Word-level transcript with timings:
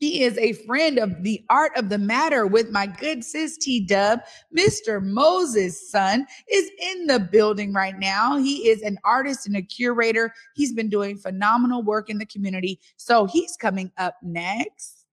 he 0.00 0.22
is 0.22 0.36
a 0.38 0.54
friend 0.64 0.98
of 0.98 1.22
the 1.22 1.44
art 1.50 1.72
of 1.76 1.90
the 1.90 1.98
matter 1.98 2.46
with 2.46 2.70
my 2.70 2.86
good 2.86 3.22
sis 3.22 3.58
T 3.58 3.80
Dub. 3.80 4.20
Mr. 4.56 5.02
Moses 5.02 5.90
Sun 5.90 6.26
is 6.50 6.70
in 6.80 7.06
the 7.06 7.20
building 7.20 7.74
right 7.74 7.98
now. 7.98 8.38
He 8.38 8.68
is 8.68 8.80
an 8.80 8.98
artist 9.04 9.46
and 9.46 9.56
a 9.56 9.62
curator. 9.62 10.32
He's 10.54 10.72
been 10.72 10.88
doing 10.88 11.18
phenomenal 11.18 11.82
work 11.82 12.08
in 12.08 12.16
the 12.16 12.24
community. 12.24 12.80
So 12.96 13.26
he's 13.26 13.58
coming 13.58 13.92
up 13.98 14.16
next. 14.22 15.04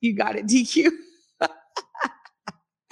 You 0.00 0.14
got 0.14 0.34
it, 0.36 0.46
DQ. 0.46 0.88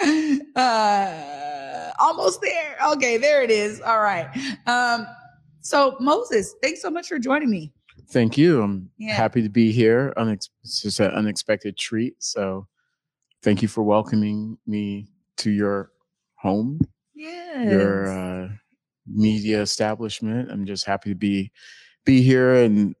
uh, 0.55 1.91
almost 1.99 2.41
there. 2.41 2.77
Okay, 2.93 3.17
there 3.17 3.41
it 3.41 3.49
is. 3.49 3.81
All 3.81 4.01
right. 4.01 4.29
Um, 4.67 5.07
so 5.61 5.97
Moses, 5.99 6.53
thanks 6.61 6.83
so 6.83 6.91
much 6.91 7.07
for 7.07 7.17
joining 7.17 7.49
me. 7.49 7.73
Thank 8.11 8.37
you. 8.37 8.61
I'm 8.61 8.89
Yeah. 8.97 9.13
happy 9.13 9.41
to 9.41 9.49
be 9.49 9.71
here. 9.71 10.13
Unex- 10.17 10.49
it's 10.63 10.81
just 10.81 10.99
an 10.99 11.11
unexpected 11.11 11.77
treat. 11.77 12.21
So 12.21 12.67
thank 13.41 13.61
you 13.61 13.67
for 13.67 13.83
welcoming 13.83 14.57
me 14.67 15.07
to 15.37 15.49
your 15.49 15.91
home, 16.35 16.79
Yes. 17.15 17.71
your 17.71 18.07
uh, 18.07 18.49
media 19.07 19.61
establishment. 19.61 20.51
I'm 20.51 20.65
just 20.65 20.85
happy 20.85 21.09
to 21.09 21.15
be 21.15 21.51
be 22.03 22.21
here 22.23 22.55
and 22.55 22.95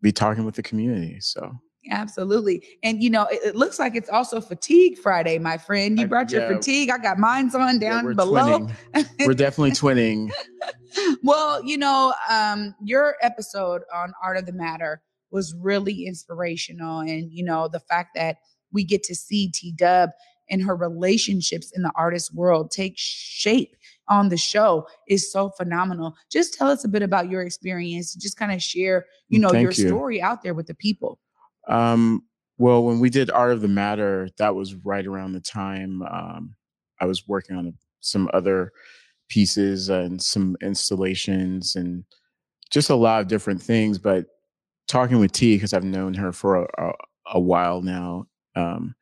be 0.00 0.10
talking 0.12 0.44
with 0.44 0.54
the 0.54 0.62
community. 0.62 1.20
So 1.20 1.52
Absolutely. 1.90 2.64
And 2.82 3.02
you 3.02 3.10
know, 3.10 3.26
it, 3.30 3.40
it 3.44 3.56
looks 3.56 3.78
like 3.78 3.94
it's 3.94 4.08
also 4.08 4.40
fatigue 4.40 4.98
Friday, 4.98 5.38
my 5.38 5.58
friend. 5.58 5.98
You 5.98 6.04
I- 6.04 6.08
brought 6.08 6.30
your 6.32 6.42
yeah. 6.42 6.56
fatigue. 6.56 6.90
I 6.90 6.98
got 6.98 7.18
mine's 7.18 7.54
on 7.54 7.80
yeah, 7.80 7.90
down 7.90 8.04
we're 8.04 8.14
below. 8.14 8.68
twinning. 8.94 9.26
we're 9.26 9.34
definitely 9.34 9.70
twinning. 9.72 10.30
well, 11.22 11.62
you 11.64 11.76
know, 11.76 12.14
um, 12.30 12.74
your 12.82 13.16
episode 13.22 13.82
on 13.94 14.12
Art 14.22 14.36
of 14.36 14.46
the 14.46 14.52
Matter 14.52 15.02
was 15.30 15.54
really 15.60 16.06
inspirational. 16.06 17.00
And, 17.00 17.32
you 17.32 17.44
know, 17.44 17.68
the 17.68 17.80
fact 17.80 18.10
that 18.14 18.36
we 18.72 18.84
get 18.84 19.02
to 19.04 19.14
see 19.14 19.50
T 19.50 19.72
Dub 19.76 20.10
and 20.48 20.62
her 20.62 20.76
relationships 20.76 21.72
in 21.74 21.82
the 21.82 21.92
artist 21.96 22.34
world 22.34 22.70
take 22.70 22.94
shape 22.96 23.74
on 24.08 24.28
the 24.28 24.36
show 24.36 24.86
is 25.08 25.30
so 25.30 25.50
phenomenal. 25.50 26.14
Just 26.30 26.54
tell 26.54 26.68
us 26.70 26.84
a 26.84 26.88
bit 26.88 27.02
about 27.02 27.28
your 27.28 27.42
experience. 27.42 28.14
Just 28.14 28.36
kind 28.36 28.52
of 28.52 28.62
share, 28.62 29.06
you 29.28 29.38
know, 29.40 29.48
Thank 29.50 29.62
your 29.62 29.72
you. 29.72 29.88
story 29.88 30.22
out 30.22 30.42
there 30.42 30.54
with 30.54 30.66
the 30.68 30.74
people. 30.74 31.18
Um, 31.66 32.22
well, 32.58 32.84
when 32.84 33.00
we 33.00 33.10
did 33.10 33.30
Art 33.30 33.52
of 33.52 33.60
the 33.60 33.68
Matter, 33.68 34.28
that 34.38 34.54
was 34.54 34.74
right 34.74 35.06
around 35.06 35.32
the 35.32 35.40
time 35.40 36.02
um, 36.02 36.54
I 37.00 37.06
was 37.06 37.28
working 37.28 37.56
on 37.56 37.74
some 38.00 38.30
other 38.32 38.72
pieces 39.28 39.88
and 39.88 40.22
some 40.22 40.56
installations 40.62 41.76
and 41.76 42.04
just 42.70 42.90
a 42.90 42.94
lot 42.94 43.20
of 43.20 43.28
different 43.28 43.62
things. 43.62 43.98
But 43.98 44.26
talking 44.88 45.18
with 45.18 45.32
T, 45.32 45.56
because 45.56 45.74
I've 45.74 45.84
known 45.84 46.14
her 46.14 46.32
for 46.32 46.62
a, 46.62 46.66
a, 46.78 46.92
a 47.34 47.40
while 47.40 47.82
now, 47.82 48.26
um, 48.54 48.94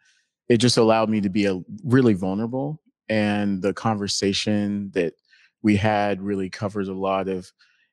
it 0.49 0.59
just 0.59 0.77
allowed 0.77 1.09
me 1.09 1.21
to 1.21 1.29
be 1.29 1.47
a, 1.47 1.61
really 1.85 2.15
vulnerable. 2.15 2.81
And 3.09 3.63
the 3.63 3.75
conversation 3.75 4.91
that 4.95 5.15
we 5.63 5.77
had 5.77 6.23
really 6.23 6.51
covers 6.51 6.89
a 6.89 6.95
lot 6.95 7.29
of, 7.29 7.51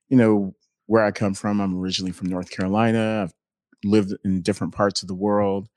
you 0.09 0.18
know, 0.18 0.56
where 0.88 1.03
I 1.03 1.12
come 1.12 1.34
from. 1.34 1.62
I'm 1.62 1.78
originally 1.79 2.12
from 2.12 2.29
North 2.29 2.50
Carolina. 2.50 3.24
I've 3.24 3.34
lived 3.84 4.14
in 4.24 4.42
different 4.42 4.74
parts 4.74 5.02
of 5.02 5.08
the 5.08 5.16
world. 5.16 5.68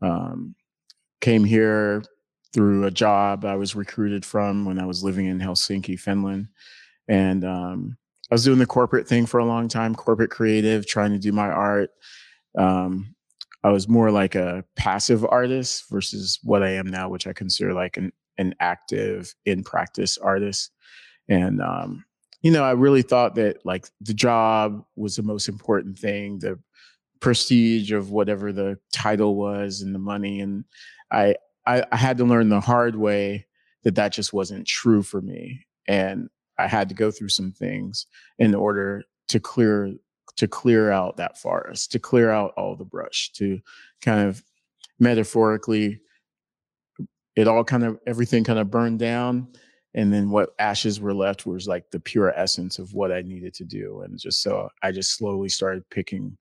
Um, 0.00 0.54
came 1.20 1.44
here 1.44 2.02
through 2.52 2.84
a 2.84 2.90
job 2.90 3.44
I 3.44 3.56
was 3.56 3.74
recruited 3.74 4.24
from 4.24 4.64
when 4.64 4.78
I 4.78 4.84
was 4.84 5.02
living 5.02 5.26
in 5.26 5.38
Helsinki, 5.38 5.98
Finland, 5.98 6.48
and 7.08 7.44
um, 7.44 7.96
I 8.30 8.34
was 8.34 8.44
doing 8.44 8.58
the 8.58 8.66
corporate 8.66 9.08
thing 9.08 9.26
for 9.26 9.38
a 9.38 9.44
long 9.44 9.68
time, 9.68 9.94
corporate 9.94 10.30
creative, 10.30 10.86
trying 10.86 11.12
to 11.12 11.18
do 11.18 11.32
my 11.32 11.48
art. 11.48 11.90
Um, 12.58 13.14
I 13.64 13.70
was 13.70 13.88
more 13.88 14.10
like 14.10 14.34
a 14.34 14.64
passive 14.76 15.24
artist 15.24 15.84
versus 15.90 16.38
what 16.42 16.62
I 16.62 16.70
am 16.70 16.86
now, 16.88 17.08
which 17.08 17.26
I 17.26 17.32
consider 17.32 17.72
like 17.72 17.96
an 17.96 18.12
an 18.38 18.54
active, 18.60 19.34
in 19.44 19.62
practice 19.62 20.18
artist. 20.18 20.70
And 21.28 21.60
um, 21.60 22.04
you 22.42 22.50
know, 22.50 22.64
I 22.64 22.72
really 22.72 23.02
thought 23.02 23.34
that 23.36 23.64
like 23.64 23.86
the 24.00 24.14
job 24.14 24.84
was 24.96 25.16
the 25.16 25.22
most 25.22 25.48
important 25.48 25.98
thing, 25.98 26.38
the 26.40 26.58
prestige 27.22 27.92
of 27.92 28.10
whatever 28.10 28.52
the 28.52 28.78
title 28.92 29.36
was 29.36 29.80
and 29.80 29.94
the 29.94 29.98
money. 29.98 30.40
And 30.40 30.64
I, 31.10 31.36
I, 31.64 31.84
I 31.90 31.96
had 31.96 32.18
to 32.18 32.24
learn 32.24 32.50
the 32.50 32.60
hard 32.60 32.96
way 32.96 33.46
that 33.84 33.94
that 33.94 34.12
just 34.12 34.32
wasn't 34.32 34.66
true 34.66 35.02
for 35.02 35.22
me. 35.22 35.64
And 35.88 36.28
I 36.58 36.66
had 36.66 36.90
to 36.90 36.94
go 36.94 37.10
through 37.10 37.30
some 37.30 37.52
things 37.52 38.06
in 38.38 38.54
order 38.54 39.04
to 39.28 39.40
clear 39.40 39.94
to 40.36 40.48
clear 40.48 40.90
out 40.90 41.18
that 41.18 41.38
forest, 41.38 41.92
to 41.92 41.98
clear 41.98 42.30
out 42.30 42.52
all 42.56 42.74
the 42.74 42.84
brush, 42.84 43.30
to 43.32 43.60
kind 44.00 44.26
of 44.28 44.42
metaphorically, 44.98 46.00
it 47.36 47.46
all 47.46 47.64
kind 47.64 47.84
of 47.84 47.98
everything 48.06 48.42
kind 48.44 48.58
of 48.58 48.70
burned 48.70 48.98
down 48.98 49.48
and 49.94 50.12
then 50.12 50.30
what 50.30 50.54
ashes 50.58 51.00
were 51.00 51.12
left 51.12 51.44
was 51.44 51.68
like 51.68 51.90
the 51.90 52.00
pure 52.00 52.32
essence 52.36 52.78
of 52.78 52.94
what 52.94 53.12
i 53.12 53.22
needed 53.22 53.54
to 53.54 53.64
do 53.64 54.02
and 54.02 54.18
just 54.18 54.42
so 54.42 54.68
i 54.82 54.90
just 54.90 55.16
slowly 55.16 55.48
started 55.48 55.88
picking 55.90 56.36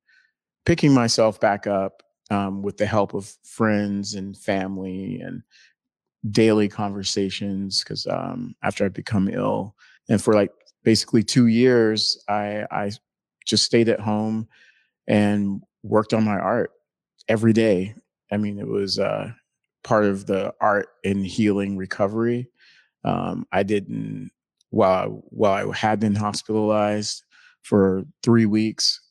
picking 0.66 0.94
myself 0.94 1.40
back 1.40 1.68
up 1.68 2.04
um, 2.30 2.62
with 2.62 2.78
the 2.78 2.86
help 2.86 3.14
of 3.14 3.36
friends 3.44 4.14
and 4.14 4.38
family 4.38 5.20
and 5.20 5.44
daily 6.30 6.68
conversations 6.68 7.84
because 7.84 8.06
um, 8.08 8.56
after 8.64 8.86
i 8.86 8.90
become 8.90 9.28
ill 9.28 9.76
and 10.08 10.22
for 10.22 10.34
like 10.34 10.52
basically 10.84 11.24
two 11.24 11.48
years 11.48 12.24
i 12.30 12.64
i 12.72 12.92
just 13.46 13.64
stayed 13.64 13.90
at 13.90 14.00
home 14.00 14.48
and 15.08 15.62
worked 15.84 16.14
on 16.14 16.24
my 16.24 16.38
art 16.38 16.72
every 17.28 17.54
day 17.54 17.96
i 18.32 18.38
mean 18.38 18.60
it 18.60 18.68
was 18.68 19.00
uh, 19.00 19.32
part 19.84 20.06
of 20.06 20.28
the 20.28 20.54
art 20.62 20.90
and 21.04 21.26
healing 21.26 21.76
recovery 21.76 22.48
um, 23.04 23.48
I 23.52 23.64
didn't 23.64 24.32
while 24.70 25.24
while 25.30 25.72
I 25.72 25.76
had 25.76 26.00
been 26.00 26.16
hospitalized 26.16 27.24
for 27.64 28.04
three 28.24 28.46
weeks. 28.46 29.02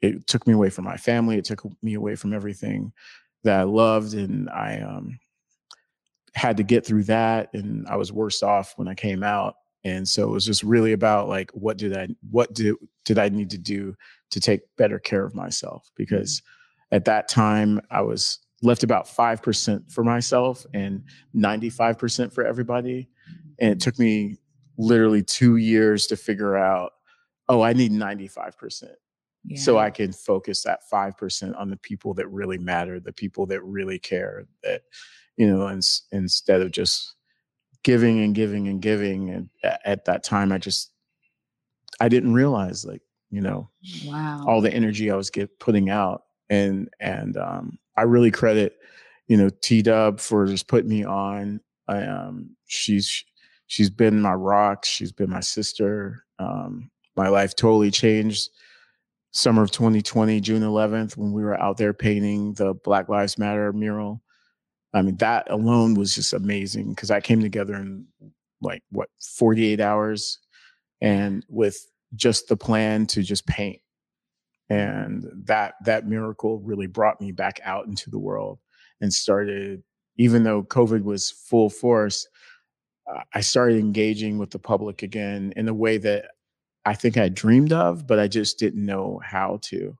It 0.00 0.26
took 0.26 0.46
me 0.46 0.52
away 0.52 0.70
from 0.70 0.84
my 0.84 0.96
family. 0.96 1.38
It 1.38 1.44
took 1.44 1.62
me 1.82 1.94
away 1.94 2.14
from 2.14 2.32
everything 2.32 2.92
that 3.44 3.60
I 3.60 3.62
loved, 3.64 4.14
and 4.14 4.48
I 4.50 4.80
um, 4.80 5.18
had 6.34 6.56
to 6.58 6.62
get 6.62 6.86
through 6.86 7.04
that. 7.04 7.50
And 7.54 7.86
I 7.88 7.96
was 7.96 8.12
worse 8.12 8.42
off 8.42 8.74
when 8.76 8.88
I 8.88 8.94
came 8.94 9.22
out. 9.22 9.54
And 9.84 10.06
so 10.06 10.24
it 10.24 10.32
was 10.32 10.44
just 10.44 10.62
really 10.62 10.92
about 10.92 11.28
like, 11.28 11.50
what 11.52 11.76
did 11.76 11.96
I, 11.96 12.08
what 12.30 12.52
did 12.52 12.74
did 13.04 13.18
I 13.18 13.28
need 13.28 13.50
to 13.50 13.58
do 13.58 13.94
to 14.30 14.40
take 14.40 14.60
better 14.76 14.98
care 14.98 15.24
of 15.24 15.34
myself? 15.34 15.90
Because 15.96 16.42
at 16.90 17.04
that 17.04 17.28
time, 17.28 17.80
I 17.90 18.02
was 18.02 18.40
left 18.62 18.82
about 18.82 19.08
five 19.08 19.42
percent 19.42 19.90
for 19.90 20.02
myself 20.04 20.66
and 20.74 21.04
ninety 21.32 21.70
five 21.70 21.98
percent 21.98 22.32
for 22.32 22.44
everybody 22.44 23.08
and 23.58 23.72
it 23.72 23.80
took 23.80 23.98
me 23.98 24.36
literally 24.76 25.22
two 25.22 25.56
years 25.56 26.06
to 26.06 26.16
figure 26.16 26.56
out 26.56 26.92
oh 27.48 27.62
i 27.62 27.72
need 27.72 27.92
95% 27.92 28.54
so 28.72 28.88
Yeah. 29.44 29.60
i 29.78 29.90
can 29.90 30.12
focus 30.12 30.62
that 30.62 30.80
5% 30.92 31.58
on 31.58 31.70
the 31.70 31.76
people 31.76 32.14
that 32.14 32.28
really 32.28 32.58
matter 32.58 33.00
the 33.00 33.12
people 33.12 33.46
that 33.46 33.62
really 33.62 33.98
care 33.98 34.46
that 34.62 34.82
you 35.36 35.46
know 35.46 35.66
and, 35.66 35.82
instead 36.12 36.60
of 36.60 36.70
just 36.70 37.14
giving 37.84 38.20
and 38.20 38.34
giving 38.34 38.68
and 38.68 38.82
giving 38.82 39.30
and 39.30 39.48
at 39.84 40.04
that 40.04 40.24
time 40.24 40.52
i 40.52 40.58
just 40.58 40.92
i 42.00 42.08
didn't 42.08 42.34
realize 42.34 42.84
like 42.84 43.02
you 43.30 43.40
know 43.40 43.68
wow. 44.06 44.44
all 44.46 44.60
the 44.60 44.72
energy 44.72 45.10
I 45.10 45.16
was 45.16 45.30
get 45.30 45.58
putting 45.58 45.90
out. 45.90 46.22
And 46.50 46.88
and 47.00 47.36
um, 47.36 47.78
I 47.96 48.02
really 48.02 48.30
credit, 48.30 48.78
you 49.26 49.36
know, 49.36 49.50
T 49.62 49.82
Dub 49.82 50.20
for 50.20 50.46
just 50.46 50.68
putting 50.68 50.88
me 50.88 51.04
on. 51.04 51.60
I 51.86 52.04
um 52.04 52.56
she's 52.66 53.24
she's 53.66 53.90
been 53.90 54.20
my 54.20 54.32
rock, 54.32 54.84
she's 54.84 55.12
been 55.12 55.30
my 55.30 55.40
sister. 55.40 56.24
Um, 56.38 56.90
my 57.16 57.28
life 57.28 57.54
totally 57.54 57.90
changed 57.90 58.50
summer 59.30 59.62
of 59.62 59.70
2020, 59.70 60.40
June 60.40 60.62
11th, 60.62 61.16
when 61.16 61.32
we 61.32 61.42
were 61.42 61.60
out 61.60 61.76
there 61.76 61.92
painting 61.92 62.54
the 62.54 62.74
Black 62.74 63.08
Lives 63.08 63.38
Matter 63.38 63.72
mural. 63.72 64.22
I 64.94 65.02
mean, 65.02 65.16
that 65.16 65.50
alone 65.50 65.94
was 65.94 66.14
just 66.14 66.32
amazing 66.32 66.90
because 66.90 67.10
I 67.10 67.20
came 67.20 67.40
together 67.40 67.74
in 67.74 68.06
like 68.60 68.82
what 68.90 69.08
48 69.36 69.80
hours 69.80 70.38
and 71.00 71.44
with 71.48 71.78
just 72.14 72.48
the 72.48 72.56
plan 72.56 73.06
to 73.06 73.22
just 73.22 73.46
paint 73.46 73.80
and 74.70 75.26
that 75.44 75.74
that 75.84 76.06
miracle 76.06 76.58
really 76.60 76.86
brought 76.86 77.20
me 77.20 77.32
back 77.32 77.60
out 77.64 77.86
into 77.86 78.10
the 78.10 78.18
world 78.18 78.58
and 79.00 79.12
started, 79.12 79.82
even 80.16 80.42
though 80.42 80.62
COVID 80.62 81.04
was 81.04 81.30
full 81.30 81.70
force, 81.70 82.26
I 83.32 83.40
started 83.40 83.78
engaging 83.78 84.38
with 84.38 84.50
the 84.50 84.58
public 84.58 85.02
again 85.02 85.52
in 85.56 85.68
a 85.68 85.74
way 85.74 85.96
that 85.98 86.26
I 86.88 86.94
think 86.94 87.18
I 87.18 87.28
dreamed 87.28 87.70
of, 87.70 88.06
but 88.06 88.18
I 88.18 88.28
just 88.28 88.58
didn't 88.58 88.86
know 88.86 89.20
how 89.22 89.58
to. 89.64 89.98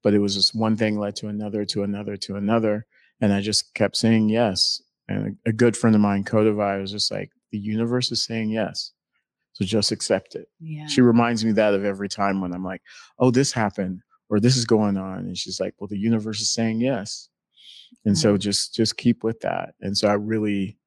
But 0.00 0.14
it 0.14 0.20
was 0.20 0.36
just 0.36 0.54
one 0.54 0.76
thing 0.76 0.96
led 0.96 1.16
to 1.16 1.26
another, 1.26 1.64
to 1.64 1.82
another, 1.82 2.16
to 2.18 2.36
another. 2.36 2.86
And 3.20 3.32
I 3.32 3.40
just 3.40 3.74
kept 3.74 3.96
saying 3.96 4.28
yes. 4.28 4.80
And 5.08 5.36
a, 5.44 5.48
a 5.48 5.52
good 5.52 5.76
friend 5.76 5.96
of 5.96 6.00
mine, 6.00 6.22
Kodavai, 6.22 6.80
was 6.80 6.92
just 6.92 7.10
like, 7.10 7.32
the 7.50 7.58
universe 7.58 8.12
is 8.12 8.22
saying 8.22 8.50
yes. 8.50 8.92
So 9.54 9.64
just 9.64 9.90
accept 9.90 10.36
it. 10.36 10.46
Yeah. 10.60 10.86
She 10.86 11.00
reminds 11.00 11.44
me 11.44 11.50
that 11.50 11.74
of 11.74 11.84
every 11.84 12.08
time 12.08 12.40
when 12.40 12.52
I'm 12.52 12.64
like, 12.64 12.82
oh, 13.18 13.32
this 13.32 13.50
happened 13.50 14.02
or 14.28 14.38
this 14.38 14.56
is 14.56 14.64
going 14.64 14.96
on. 14.96 15.18
And 15.18 15.36
she's 15.36 15.58
like, 15.58 15.74
well, 15.80 15.88
the 15.88 15.98
universe 15.98 16.40
is 16.40 16.54
saying 16.54 16.80
yes. 16.80 17.28
And 18.04 18.14
hmm. 18.14 18.20
so 18.20 18.36
just 18.36 18.72
just 18.72 18.96
keep 18.96 19.24
with 19.24 19.40
that. 19.40 19.74
And 19.80 19.98
so 19.98 20.06
I 20.06 20.12
really 20.12 20.78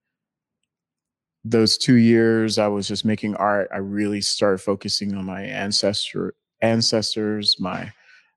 those 1.44 1.78
two 1.78 1.96
years 1.96 2.58
I 2.58 2.68
was 2.68 2.88
just 2.88 3.06
making 3.06 3.36
art, 3.36 3.70
I 3.74 3.78
really 3.78 4.22
started 4.22 4.60
focusing 4.60 5.14
on 5.16 5.26
my 5.26 5.42
ancestor 5.42 6.36
ancestors, 6.62 7.58
my 7.60 7.92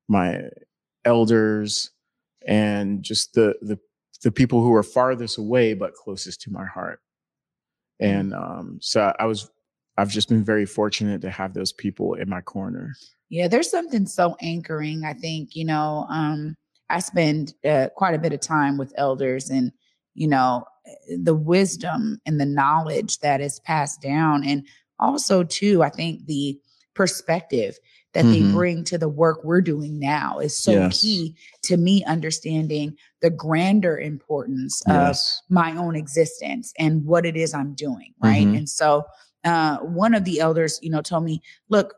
my 0.08 0.42
elders, 1.04 1.90
and 2.46 3.02
just 3.02 3.34
the 3.34 3.54
the 3.62 3.78
the 4.22 4.32
people 4.32 4.62
who 4.62 4.70
were 4.70 4.82
farthest 4.82 5.38
away 5.38 5.74
but 5.74 5.94
closest 5.94 6.40
to 6.42 6.50
my 6.50 6.64
heart. 6.64 7.00
And 8.00 8.34
um, 8.34 8.78
so 8.80 9.14
I 9.18 9.26
was 9.26 9.50
I've 9.96 10.10
just 10.10 10.28
been 10.28 10.44
very 10.44 10.66
fortunate 10.66 11.20
to 11.22 11.30
have 11.30 11.54
those 11.54 11.72
people 11.72 12.14
in 12.14 12.28
my 12.28 12.40
corner. 12.40 12.94
Yeah, 13.28 13.48
there's 13.48 13.70
something 13.70 14.06
so 14.06 14.36
anchoring. 14.40 15.04
I 15.04 15.14
think, 15.14 15.56
you 15.56 15.64
know, 15.64 16.06
um, 16.10 16.54
I 16.90 17.00
spend 17.00 17.54
uh, 17.64 17.88
quite 17.96 18.14
a 18.14 18.18
bit 18.18 18.32
of 18.32 18.40
time 18.40 18.76
with 18.76 18.92
elders 18.96 19.50
and, 19.50 19.72
you 20.14 20.28
know, 20.28 20.64
the 21.18 21.34
wisdom 21.34 22.20
and 22.26 22.40
the 22.40 22.46
knowledge 22.46 23.18
that 23.20 23.40
is 23.40 23.60
passed 23.60 24.00
down. 24.00 24.44
And 24.44 24.66
also, 24.98 25.42
too, 25.44 25.82
I 25.82 25.90
think 25.90 26.26
the 26.26 26.58
perspective 26.94 27.78
that 28.14 28.24
they 28.24 28.40
Mhm. 28.40 28.52
bring 28.52 28.84
to 28.84 28.96
the 28.96 29.08
work 29.10 29.44
we're 29.44 29.60
doing 29.60 29.98
now 29.98 30.38
is 30.38 30.56
so 30.56 30.72
Yes. 30.72 31.00
key 31.00 31.36
to 31.62 31.76
me 31.76 32.02
understanding 32.04 32.96
the 33.20 33.28
grander 33.28 33.98
importance 33.98 34.80
of 34.88 35.18
my 35.50 35.76
own 35.76 35.94
existence 35.94 36.72
and 36.78 37.04
what 37.04 37.26
it 37.26 37.36
is 37.36 37.52
I'm 37.52 37.74
doing. 37.74 38.14
Right. 38.18 38.46
Mhm. 38.46 38.56
And 38.58 38.68
so 38.68 39.04
uh, 39.44 39.76
one 39.78 40.12
of 40.14 40.24
the 40.24 40.40
elders, 40.40 40.80
you 40.82 40.90
know, 40.90 41.00
told 41.02 41.22
me, 41.22 41.40
look, 41.68 41.94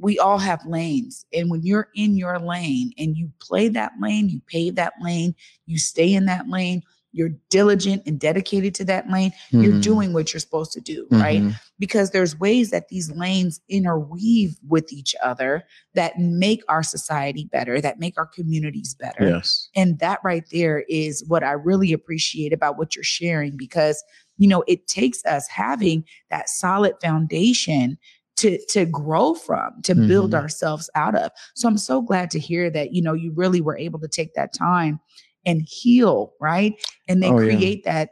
we 0.00 0.18
all 0.18 0.38
have 0.38 0.64
lanes. 0.64 1.26
And 1.34 1.50
when 1.50 1.62
you're 1.62 1.88
in 1.94 2.16
your 2.16 2.38
lane 2.38 2.92
and 2.96 3.14
you 3.16 3.30
play 3.40 3.68
that 3.68 3.92
lane, 4.00 4.30
you 4.30 4.40
pave 4.46 4.76
that 4.76 4.94
lane, 5.02 5.34
you 5.66 5.78
stay 5.78 6.14
in 6.14 6.24
that 6.26 6.48
lane, 6.48 6.82
you're 7.12 7.30
diligent 7.50 8.02
and 8.06 8.20
dedicated 8.20 8.74
to 8.76 8.84
that 8.84 9.08
lane, 9.10 9.32
you're 9.50 9.72
Mhm. 9.74 9.82
doing 9.82 10.12
what 10.12 10.32
you're 10.32 10.40
supposed 10.40 10.72
to 10.72 10.80
do. 10.80 11.06
Right. 11.10 11.42
Mhm. 11.42 11.54
Because 11.78 12.10
there's 12.10 12.38
ways 12.38 12.70
that 12.70 12.88
these 12.88 13.10
lanes 13.12 13.60
interweave 13.68 14.56
with 14.68 14.92
each 14.92 15.14
other 15.22 15.64
that 15.94 16.18
make 16.18 16.62
our 16.68 16.82
society 16.82 17.48
better, 17.50 17.80
that 17.80 17.98
make 17.98 18.18
our 18.18 18.26
communities 18.26 18.94
better. 18.94 19.26
Yes. 19.28 19.68
And 19.74 19.98
that 20.00 20.20
right 20.22 20.44
there 20.52 20.84
is 20.88 21.24
what 21.28 21.42
I 21.42 21.52
really 21.52 21.92
appreciate 21.92 22.52
about 22.52 22.76
what 22.78 22.94
you're 22.94 23.02
sharing 23.04 23.56
because, 23.56 24.02
you 24.36 24.46
know, 24.48 24.62
it 24.68 24.86
takes 24.86 25.24
us 25.24 25.48
having 25.48 26.04
that 26.30 26.48
solid 26.48 26.94
foundation 27.00 27.96
to 28.36 28.56
to 28.68 28.84
grow 28.84 29.34
from, 29.34 29.82
to 29.82 29.96
build 29.96 30.30
Mhm. 30.30 30.38
ourselves 30.38 30.88
out 30.94 31.16
of. 31.16 31.32
So 31.56 31.66
I'm 31.66 31.76
so 31.78 32.00
glad 32.00 32.30
to 32.30 32.38
hear 32.38 32.70
that, 32.70 32.92
you 32.92 33.02
know, 33.02 33.12
you 33.12 33.32
really 33.32 33.60
were 33.60 33.76
able 33.76 33.98
to 33.98 34.06
take 34.06 34.34
that 34.34 34.52
time 34.52 35.00
and 35.48 35.62
heal, 35.66 36.34
right? 36.40 36.74
And 37.08 37.22
then 37.22 37.32
Oh, 37.32 37.40
yeah. 37.40 37.46
create 37.56 37.84
that 37.84 38.10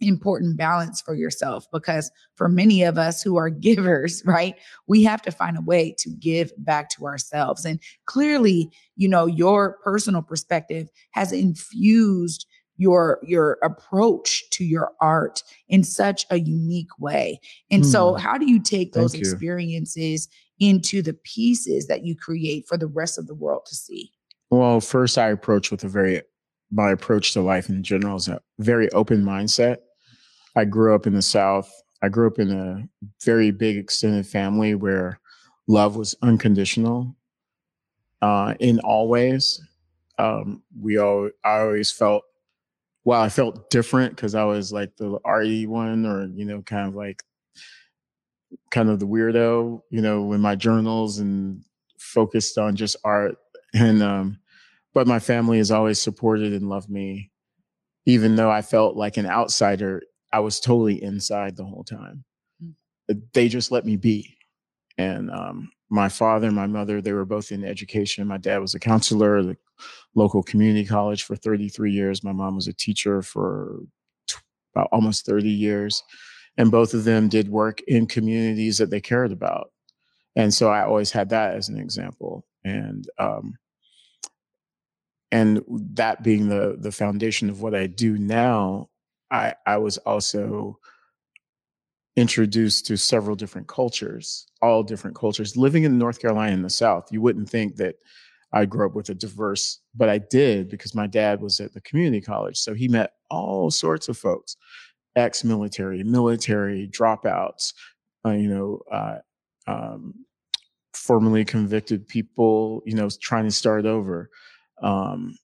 important 0.00 0.58
balance 0.58 1.00
for 1.00 1.14
yourself 1.14 1.64
because 1.72 2.10
for 2.34 2.48
many 2.50 2.82
of 2.82 2.98
us 2.98 3.22
who 3.22 3.36
are 3.36 3.48
givers 3.68 4.22
right 4.26 4.54
we 4.86 5.02
have 5.02 5.22
to 5.22 5.30
find 5.30 5.56
a 5.56 5.62
way 5.62 5.94
to 5.96 6.10
give 6.10 6.52
back 6.58 6.90
to 6.90 7.06
ourselves 7.06 7.64
and 7.64 7.80
clearly 8.04 8.70
you 8.96 9.08
know 9.08 9.24
your 9.24 9.78
personal 9.82 10.20
perspective 10.20 10.86
has 11.12 11.32
infused 11.32 12.46
your 12.76 13.18
your 13.22 13.56
approach 13.62 14.44
to 14.50 14.66
your 14.66 14.92
art 15.00 15.42
in 15.68 15.82
such 15.82 16.26
a 16.28 16.40
unique 16.40 16.98
way 16.98 17.40
and 17.70 17.86
so 17.86 18.12
Mm. 18.12 18.20
how 18.20 18.36
do 18.36 18.44
you 18.44 18.60
take 18.60 18.92
those 18.92 19.12
Thank 19.12 19.22
you. 19.24 19.30
experiences 19.32 20.28
into 20.60 21.00
the 21.00 21.14
pieces 21.14 21.86
that 21.86 22.04
you 22.04 22.14
create 22.14 22.68
for 22.68 22.76
the 22.76 22.86
rest 22.86 23.18
of 23.18 23.26
the 23.26 23.34
world 23.34 23.62
to 23.64 23.74
see 23.74 24.12
Well, 24.50 24.80
first 24.82 25.16
I 25.16 25.30
approach 25.30 25.70
with 25.70 25.84
a 25.84 25.88
very 25.88 26.20
my 26.70 26.90
approach 26.90 27.32
to 27.32 27.40
life 27.40 27.68
in 27.68 27.82
general 27.82 28.16
is 28.16 28.28
a 28.28 28.40
very 28.58 28.90
open 28.92 29.22
mindset. 29.22 29.78
I 30.56 30.64
grew 30.64 30.94
up 30.94 31.06
in 31.06 31.14
the 31.14 31.22
South. 31.22 31.70
I 32.02 32.08
grew 32.08 32.26
up 32.26 32.38
in 32.38 32.50
a 32.50 32.88
very 33.24 33.50
big 33.50 33.76
extended 33.76 34.26
family 34.26 34.74
where 34.74 35.20
love 35.66 35.96
was 35.96 36.14
unconditional 36.22 37.14
uh, 38.22 38.54
in 38.60 38.80
all 38.80 39.08
ways. 39.08 39.60
Um, 40.18 40.62
we 40.80 40.98
all 40.98 41.30
I 41.44 41.58
always 41.60 41.90
felt 41.90 42.24
well, 43.06 43.22
I 43.22 43.28
felt 43.28 43.70
different 43.70 44.16
because 44.16 44.34
I 44.34 44.42
was 44.42 44.72
like 44.72 44.96
the 44.96 45.20
arty 45.24 45.68
one 45.68 46.04
or, 46.04 46.26
you 46.34 46.44
know, 46.44 46.60
kind 46.62 46.88
of 46.88 46.96
like 46.96 47.22
kind 48.72 48.90
of 48.90 48.98
the 48.98 49.06
weirdo, 49.06 49.80
you 49.90 50.02
know, 50.02 50.32
in 50.32 50.40
my 50.40 50.56
journals 50.56 51.18
and 51.18 51.62
focused 52.00 52.58
on 52.58 52.74
just 52.74 52.96
art. 53.04 53.36
And 53.74 54.02
um, 54.02 54.38
but 54.96 55.06
my 55.06 55.18
family 55.18 55.58
has 55.58 55.70
always 55.70 56.00
supported 56.00 56.54
and 56.54 56.70
loved 56.70 56.88
me, 56.88 57.30
even 58.06 58.34
though 58.34 58.50
I 58.50 58.62
felt 58.62 58.96
like 58.96 59.18
an 59.18 59.26
outsider. 59.26 60.02
I 60.32 60.40
was 60.40 60.58
totally 60.58 61.02
inside 61.02 61.54
the 61.54 61.66
whole 61.66 61.84
time. 61.84 62.24
Mm. 62.64 63.20
They 63.34 63.48
just 63.48 63.70
let 63.70 63.84
me 63.84 63.96
be. 63.96 64.38
And 64.96 65.30
um, 65.30 65.70
my 65.90 66.08
father 66.08 66.46
and 66.46 66.56
my 66.56 66.66
mother, 66.66 67.02
they 67.02 67.12
were 67.12 67.26
both 67.26 67.52
in 67.52 67.62
education. 67.62 68.26
My 68.26 68.38
dad 68.38 68.56
was 68.56 68.74
a 68.74 68.78
counselor 68.78 69.36
at 69.36 69.44
the 69.44 69.56
local 70.14 70.42
community 70.42 70.86
college 70.86 71.24
for 71.24 71.36
33 71.36 71.92
years. 71.92 72.24
My 72.24 72.32
mom 72.32 72.54
was 72.54 72.66
a 72.66 72.72
teacher 72.72 73.20
for 73.20 73.80
t- 74.26 74.38
about 74.74 74.88
almost 74.92 75.26
30 75.26 75.46
years. 75.46 76.02
And 76.56 76.70
both 76.70 76.94
of 76.94 77.04
them 77.04 77.28
did 77.28 77.50
work 77.50 77.82
in 77.86 78.06
communities 78.06 78.78
that 78.78 78.88
they 78.88 79.02
cared 79.02 79.30
about. 79.30 79.72
And 80.36 80.54
so 80.54 80.70
I 80.70 80.86
always 80.86 81.10
had 81.10 81.28
that 81.28 81.54
as 81.54 81.68
an 81.68 81.78
example. 81.78 82.46
And 82.64 83.06
um, 83.18 83.58
and 85.32 85.62
that 85.68 86.22
being 86.22 86.48
the 86.48 86.76
the 86.78 86.92
foundation 86.92 87.50
of 87.50 87.60
what 87.60 87.74
I 87.74 87.86
do 87.86 88.18
now, 88.18 88.88
I 89.30 89.54
I 89.66 89.78
was 89.78 89.98
also 89.98 90.78
introduced 92.16 92.86
to 92.86 92.96
several 92.96 93.36
different 93.36 93.68
cultures, 93.68 94.46
all 94.62 94.82
different 94.82 95.16
cultures. 95.16 95.56
Living 95.56 95.84
in 95.84 95.98
North 95.98 96.20
Carolina 96.20 96.52
in 96.52 96.62
the 96.62 96.70
South, 96.70 97.12
you 97.12 97.20
wouldn't 97.20 97.50
think 97.50 97.76
that 97.76 97.96
I 98.52 98.64
grew 98.64 98.86
up 98.86 98.94
with 98.94 99.10
a 99.10 99.14
diverse, 99.14 99.80
but 99.94 100.08
I 100.08 100.18
did 100.18 100.70
because 100.70 100.94
my 100.94 101.06
dad 101.06 101.42
was 101.42 101.60
at 101.60 101.74
the 101.74 101.80
community 101.82 102.20
college. 102.22 102.56
So 102.56 102.72
he 102.72 102.88
met 102.88 103.12
all 103.30 103.70
sorts 103.70 104.08
of 104.08 104.16
folks, 104.16 104.56
ex-military, 105.14 106.02
military 106.04 106.88
dropouts, 106.88 107.74
uh, 108.24 108.30
you 108.30 108.48
know, 108.48 108.80
uh, 108.90 109.18
um, 109.66 110.14
formerly 110.94 111.44
convicted 111.44 112.08
people, 112.08 112.82
you 112.86 112.94
know, 112.94 113.08
trying 113.20 113.44
to 113.44 113.50
start 113.50 113.84
over. 113.84 114.30
Um, 114.82 115.36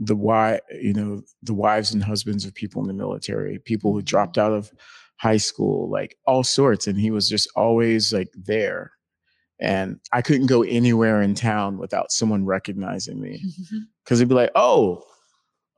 the 0.00 0.16
why, 0.16 0.60
you 0.80 0.92
know, 0.92 1.22
the 1.42 1.54
wives 1.54 1.92
and 1.94 2.02
husbands 2.02 2.44
of 2.44 2.54
people 2.54 2.82
in 2.82 2.88
the 2.88 2.94
military, 2.94 3.58
people 3.60 3.92
who 3.92 4.02
dropped 4.02 4.38
out 4.38 4.52
of 4.52 4.72
high 5.16 5.36
school, 5.36 5.88
like 5.88 6.16
all 6.26 6.42
sorts. 6.42 6.86
And 6.86 6.98
he 6.98 7.10
was 7.10 7.28
just 7.28 7.48
always 7.54 8.12
like 8.12 8.28
there. 8.34 8.90
And 9.60 10.00
I 10.12 10.20
couldn't 10.20 10.46
go 10.46 10.62
anywhere 10.64 11.22
in 11.22 11.34
town 11.34 11.78
without 11.78 12.10
someone 12.10 12.44
recognizing 12.44 13.20
me 13.20 13.40
because 14.04 14.18
they'd 14.18 14.28
be 14.28 14.34
like, 14.34 14.50
oh, 14.56 15.04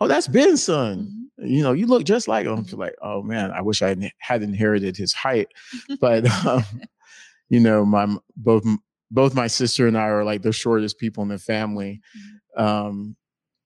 oh, 0.01 0.09
that's 0.09 0.29
Ben's 0.29 0.63
son. 0.63 1.29
You 1.39 1.63
know, 1.63 1.73
you 1.73 1.87
look 1.87 2.05
just 2.05 2.27
like 2.29 2.47
him. 2.47 2.65
I'm 2.73 2.79
like, 2.79 2.97
oh 3.03 3.23
man, 3.23 3.51
I 3.51 3.61
wish 3.61 3.83
I 3.83 3.89
had- 3.89 4.11
had 4.19 4.43
inherited 4.43 4.97
his 4.97 5.13
height. 5.13 5.49
But, 6.01 6.27
um, 6.47 6.65
you 7.51 7.61
know, 7.61 7.85
my 7.85 8.17
both 8.37 8.65
both 9.11 9.35
my 9.35 9.47
sister 9.47 9.87
and 9.87 9.97
I 9.97 10.07
are 10.09 10.25
like 10.25 10.43
the 10.43 10.53
shortest 10.53 10.99
people 10.99 11.23
in 11.23 11.29
the 11.29 11.39
family. 11.39 12.01
Um, 12.57 13.17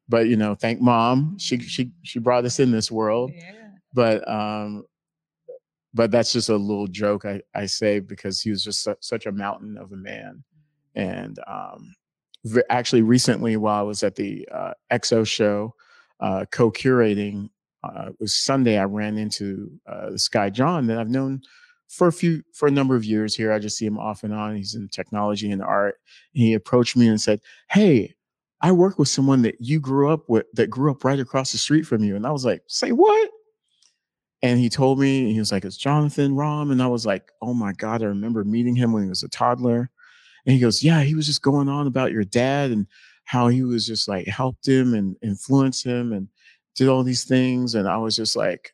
but 0.09 0.26
you 0.28 0.37
know, 0.37 0.54
thank 0.54 0.80
mom. 0.80 1.38
She 1.38 1.59
she 1.61 1.92
she 2.02 2.18
brought 2.18 2.44
us 2.44 2.59
in 2.61 2.70
this 2.73 2.90
world. 2.90 3.32
Yeah. 3.35 3.68
But 3.94 4.28
um 4.28 4.85
but 5.92 6.11
that's 6.11 6.32
just 6.32 6.49
a 6.49 6.56
little 6.56 6.87
joke 6.87 7.25
i 7.25 7.40
i 7.54 7.66
say 7.66 7.99
because 7.99 8.40
he 8.40 8.50
was 8.50 8.62
just 8.62 8.85
su- 8.85 8.94
such 9.00 9.26
a 9.26 9.32
mountain 9.32 9.76
of 9.76 9.92
a 9.92 9.97
man. 9.97 10.42
And 10.94 11.38
um 11.47 11.94
v- 12.44 12.62
actually 12.70 13.02
recently 13.02 13.56
while 13.56 13.78
i 13.78 13.82
was 13.82 14.02
at 14.02 14.14
the 14.16 14.49
uh 14.52 14.73
exo 14.92 15.26
show 15.26 15.75
uh 16.20 16.44
co-curating 16.52 17.49
uh 17.82 18.06
it 18.09 18.16
was 18.20 18.35
sunday 18.35 18.78
i 18.78 18.85
ran 18.85 19.18
into 19.18 19.70
uh 19.87 20.11
this 20.11 20.28
guy 20.28 20.49
john 20.50 20.87
that 20.87 20.99
i've 20.99 21.09
known 21.09 21.40
for 21.88 22.06
a 22.06 22.12
few 22.12 22.42
for 22.52 22.68
a 22.68 22.70
number 22.70 22.94
of 22.94 23.04
years 23.04 23.35
here. 23.35 23.52
I 23.52 23.59
just 23.59 23.76
see 23.76 23.85
him 23.85 23.99
off 23.99 24.23
and 24.23 24.32
on. 24.32 24.54
He's 24.54 24.76
in 24.76 24.88
technology 24.90 25.50
and 25.50 25.61
art. 25.61 25.97
And 26.37 26.44
he 26.44 26.54
approached 26.54 26.97
me 26.97 27.09
and 27.09 27.20
said 27.20 27.40
hey 27.68 28.14
I 28.62 28.73
work 28.73 28.99
with 28.99 29.09
someone 29.09 29.43
that 29.43 29.57
you 29.61 29.81
grew 29.81 30.12
up 30.12 30.29
with, 30.29 30.47
that 30.55 30.69
grew 30.69 30.90
up 30.90 31.05
right 31.05 31.19
across 31.19 31.52
the 31.52 31.59
street 31.59 31.87
from 31.87 32.05
you. 32.05 32.14
And 32.17 32.26
I 32.26 32.31
was 32.31 32.45
like, 32.45 32.62
say 32.67 32.93
what? 32.93 33.31
And 34.43 34.59
he 34.59 34.69
told 34.69 34.99
me, 34.99 35.33
he 35.33 35.38
was 35.38 35.52
like, 35.52 35.64
it's 35.64 35.76
Jonathan 35.76 36.35
Rahm. 36.35 36.73
And 36.73 36.83
I 36.83 36.87
was 36.87 37.07
like, 37.07 37.31
oh 37.43 37.55
my 37.55 37.73
God, 37.73 38.02
I 38.02 38.07
remember 38.07 38.45
meeting 38.45 38.75
him 38.75 38.93
when 38.93 39.02
he 39.02 39.09
was 39.09 39.23
a 39.23 39.29
toddler. 39.29 39.90
And 40.47 40.55
he 40.55 40.61
goes, 40.61 40.83
yeah, 40.83 41.02
he 41.02 41.14
was 41.14 41.26
just 41.26 41.43
going 41.43 41.69
on 41.69 41.87
about 41.87 42.12
your 42.12 42.25
dad 42.25 42.71
and 42.71 42.87
how 43.25 43.49
he 43.49 43.62
was 43.62 43.87
just 43.87 44.09
like 44.09 44.26
helped 44.26 44.67
him 44.67 44.95
and 44.95 45.17
influenced 45.23 45.85
him 45.85 46.12
and 46.12 46.29
did 46.75 46.88
all 46.88 47.02
these 47.02 47.25
things. 47.25 47.75
And 47.75 47.87
I 47.87 47.99
was 47.99 48.17
just 48.17 48.37
like, 48.37 48.73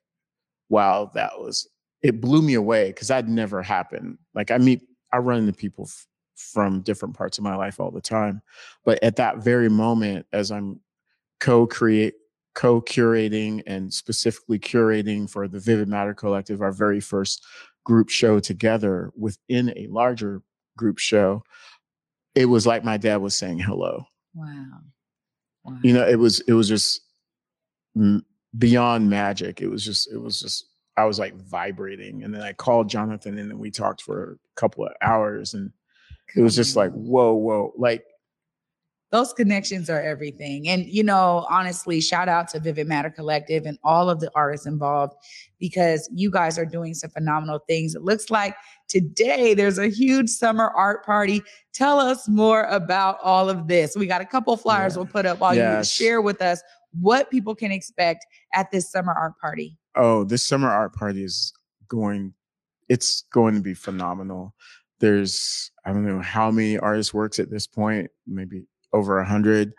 wow, 0.68 1.10
that 1.14 1.32
was, 1.38 1.68
it 2.02 2.20
blew 2.20 2.42
me 2.42 2.54
away 2.54 2.88
because 2.88 3.08
that 3.08 3.28
never 3.28 3.62
happened. 3.62 4.18
Like 4.34 4.50
I 4.50 4.58
meet, 4.58 4.82
I 5.12 5.18
run 5.18 5.40
into 5.40 5.52
people 5.52 5.88
from 6.36 6.82
different 6.82 7.16
parts 7.16 7.38
of 7.38 7.44
my 7.44 7.56
life 7.56 7.80
all 7.80 7.90
the 7.90 8.00
time. 8.00 8.42
But 8.84 9.02
at 9.02 9.16
that 9.16 9.38
very 9.38 9.68
moment, 9.68 10.26
as 10.32 10.50
I'm 10.50 10.80
co-create, 11.40 12.14
co-curating 12.54 13.62
and 13.66 13.92
specifically 13.92 14.58
curating 14.58 15.28
for 15.28 15.48
the 15.48 15.60
Vivid 15.60 15.88
Matter 15.88 16.14
Collective, 16.14 16.62
our 16.62 16.72
very 16.72 17.00
first 17.00 17.44
group 17.84 18.08
show 18.08 18.40
together 18.40 19.12
within 19.16 19.72
a 19.76 19.86
larger 19.88 20.42
group 20.76 20.98
show, 20.98 21.42
it 22.34 22.46
was 22.46 22.66
like 22.66 22.84
my 22.84 22.96
dad 22.96 23.16
was 23.16 23.34
saying 23.34 23.58
hello. 23.58 24.04
Wow. 24.34 24.64
wow. 25.64 25.78
You 25.82 25.94
know, 25.94 26.06
it 26.06 26.18
was 26.18 26.40
it 26.40 26.52
was 26.52 26.68
just 26.68 27.00
beyond 28.58 29.08
magic. 29.08 29.60
It 29.60 29.68
was 29.68 29.84
just 29.84 30.12
it 30.12 30.18
was 30.18 30.40
just 30.40 30.66
I 30.96 31.04
was 31.04 31.18
like 31.18 31.34
vibrating, 31.36 32.24
and 32.24 32.34
then 32.34 32.42
I 32.42 32.52
called 32.52 32.88
Jonathan, 32.88 33.38
and 33.38 33.50
then 33.50 33.58
we 33.58 33.70
talked 33.70 34.02
for 34.02 34.32
a 34.32 34.60
couple 34.60 34.84
of 34.84 34.92
hours, 35.02 35.54
and 35.54 35.72
it 36.34 36.40
was 36.40 36.56
just 36.56 36.76
like 36.76 36.92
whoa, 36.92 37.34
whoa, 37.34 37.72
like 37.76 38.04
those 39.12 39.32
connections 39.32 39.88
are 39.88 40.02
everything. 40.02 40.68
And, 40.68 40.84
you 40.86 41.02
know, 41.02 41.46
honestly, 41.48 42.00
shout 42.00 42.28
out 42.28 42.48
to 42.48 42.60
Vivid 42.60 42.88
Matter 42.88 43.08
Collective 43.08 43.64
and 43.64 43.78
all 43.84 44.10
of 44.10 44.20
the 44.20 44.30
artists 44.34 44.66
involved 44.66 45.14
because 45.60 46.08
you 46.12 46.30
guys 46.30 46.58
are 46.58 46.66
doing 46.66 46.92
some 46.92 47.10
phenomenal 47.10 47.60
things. 47.68 47.94
It 47.94 48.02
looks 48.02 48.30
like 48.30 48.56
today 48.88 49.54
there's 49.54 49.78
a 49.78 49.88
huge 49.88 50.28
summer 50.28 50.68
art 50.68 51.04
party. 51.06 51.42
Tell 51.72 52.00
us 52.00 52.28
more 52.28 52.64
about 52.64 53.18
all 53.22 53.48
of 53.48 53.68
this. 53.68 53.96
We 53.96 54.06
got 54.06 54.20
a 54.20 54.26
couple 54.26 54.56
flyers 54.56 54.94
yeah. 54.94 54.98
we'll 54.98 55.06
put 55.06 55.24
up 55.24 55.38
while 55.38 55.54
yes. 55.54 55.98
you 55.98 56.04
share 56.04 56.20
with 56.20 56.42
us 56.42 56.60
what 57.00 57.30
people 57.30 57.54
can 57.54 57.70
expect 57.70 58.26
at 58.54 58.72
this 58.72 58.90
summer 58.90 59.12
art 59.12 59.38
party. 59.40 59.78
Oh, 59.94 60.24
this 60.24 60.42
summer 60.42 60.68
art 60.68 60.94
party 60.94 61.22
is 61.22 61.52
going, 61.88 62.34
it's 62.88 63.22
going 63.32 63.54
to 63.54 63.60
be 63.60 63.74
phenomenal. 63.74 64.52
There's, 64.98 65.70
I 65.84 65.92
don't 65.92 66.06
know 66.06 66.20
how 66.20 66.50
many 66.50 66.78
artists 66.78 67.12
works 67.12 67.38
at 67.38 67.50
this 67.50 67.66
point, 67.66 68.10
maybe 68.26 68.64
over 68.92 69.18
a 69.18 69.26
hundred 69.26 69.74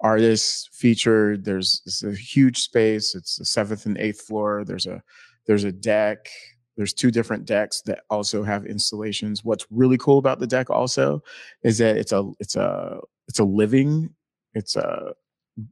artists 0.00 0.68
featured. 0.72 1.44
There's 1.44 1.82
it's 1.86 2.02
a 2.02 2.12
huge 2.12 2.58
space. 2.58 3.14
It's 3.14 3.36
the 3.36 3.44
seventh 3.44 3.86
and 3.86 3.98
eighth 3.98 4.22
floor. 4.22 4.64
There's 4.64 4.86
a 4.86 5.02
there's 5.46 5.64
a 5.64 5.72
deck. 5.72 6.28
There's 6.76 6.92
two 6.92 7.10
different 7.10 7.44
decks 7.44 7.82
that 7.86 8.02
also 8.08 8.44
have 8.44 8.64
installations. 8.64 9.44
What's 9.44 9.66
really 9.70 9.98
cool 9.98 10.18
about 10.18 10.38
the 10.38 10.46
deck 10.46 10.70
also 10.70 11.22
is 11.62 11.78
that 11.78 11.96
it's 11.96 12.12
a 12.12 12.30
it's 12.38 12.56
a 12.56 13.00
it's 13.26 13.40
a 13.40 13.44
living. 13.44 14.10
It's 14.54 14.76
a 14.76 15.14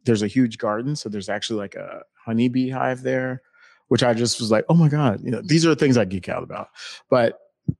there's 0.05 0.23
a 0.23 0.29
huge 0.29 0.59
garden, 0.59 0.97
so 0.97 1.09
there's 1.09 1.29
actually 1.29 1.61
like 1.61 1.76
a 1.76 2.03
honeybee 2.25 2.69
hive 2.69 3.03
there, 3.03 3.43
which 3.88 4.03
I 4.03 4.15
just 4.15 4.41
was 4.41 4.50
like, 4.50 4.65
oh 4.69 4.75
my 4.75 4.88
god, 4.88 5.21
you 5.23 5.31
know, 5.31 5.43
these 5.45 5.65
are 5.65 5.69
the 5.69 5.76
things 5.76 5.97
I 5.97 6.05
geek 6.05 6.29
out 6.29 6.43
about. 6.43 6.69
But 7.09 7.38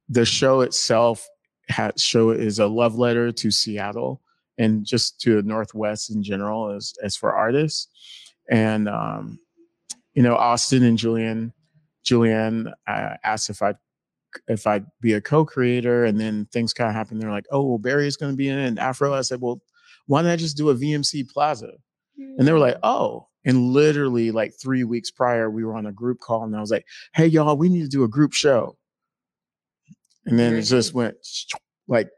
the 0.08 0.24
show 0.24 0.60
itself 0.60 1.26
has 1.68 1.92
show 1.96 2.30
is 2.30 2.58
a 2.58 2.66
love 2.66 2.96
letter 2.96 3.32
to 3.32 3.50
Seattle 3.50 4.22
and 4.58 4.84
just 4.84 5.20
to 5.20 5.36
the 5.36 5.42
Northwest 5.42 6.10
in 6.10 6.22
general 6.22 6.70
as, 6.70 6.94
as 7.02 7.16
for 7.16 7.34
artists. 7.34 7.88
And, 8.48 8.88
um, 8.88 9.38
you 10.14 10.22
know, 10.22 10.36
Austin 10.36 10.84
and 10.84 10.96
Julian, 10.96 11.52
Julian 12.04 12.72
uh, 12.86 13.16
asked 13.24 13.50
if 13.50 13.62
I'd, 13.62 13.76
if 14.48 14.66
I'd 14.66 14.86
be 15.00 15.14
a 15.14 15.20
co-creator 15.20 16.04
and 16.04 16.20
then 16.20 16.46
things 16.52 16.72
kind 16.72 16.88
of 16.88 16.94
happened. 16.94 17.20
They're 17.20 17.30
like, 17.30 17.46
oh, 17.50 17.64
well, 17.64 17.78
Barry 17.78 18.06
is 18.06 18.16
going 18.16 18.32
to 18.32 18.36
be 18.36 18.48
in 18.48 18.58
it. 18.58 18.66
And 18.66 18.78
Afro, 18.78 19.12
I 19.12 19.22
said, 19.22 19.40
well, 19.40 19.60
why 20.06 20.22
don't 20.22 20.30
I 20.30 20.36
just 20.36 20.56
do 20.56 20.70
a 20.70 20.74
VMC 20.74 21.28
Plaza? 21.28 21.72
And 22.38 22.46
they 22.46 22.52
were 22.52 22.58
like, 22.58 22.78
oh, 22.82 23.28
and 23.44 23.72
literally 23.72 24.30
like 24.30 24.54
three 24.54 24.84
weeks 24.84 25.10
prior, 25.10 25.50
we 25.50 25.64
were 25.64 25.76
on 25.76 25.86
a 25.86 25.92
group 25.92 26.20
call 26.20 26.44
and 26.44 26.56
I 26.56 26.60
was 26.60 26.70
like, 26.70 26.86
hey, 27.14 27.26
y'all, 27.26 27.56
we 27.56 27.68
need 27.68 27.82
to 27.82 27.88
do 27.88 28.04
a 28.04 28.08
group 28.08 28.32
show. 28.32 28.76
And 30.26 30.38
then 30.38 30.54
it 30.54 30.62
just 30.62 30.92
went 30.92 31.16
like 31.88 32.11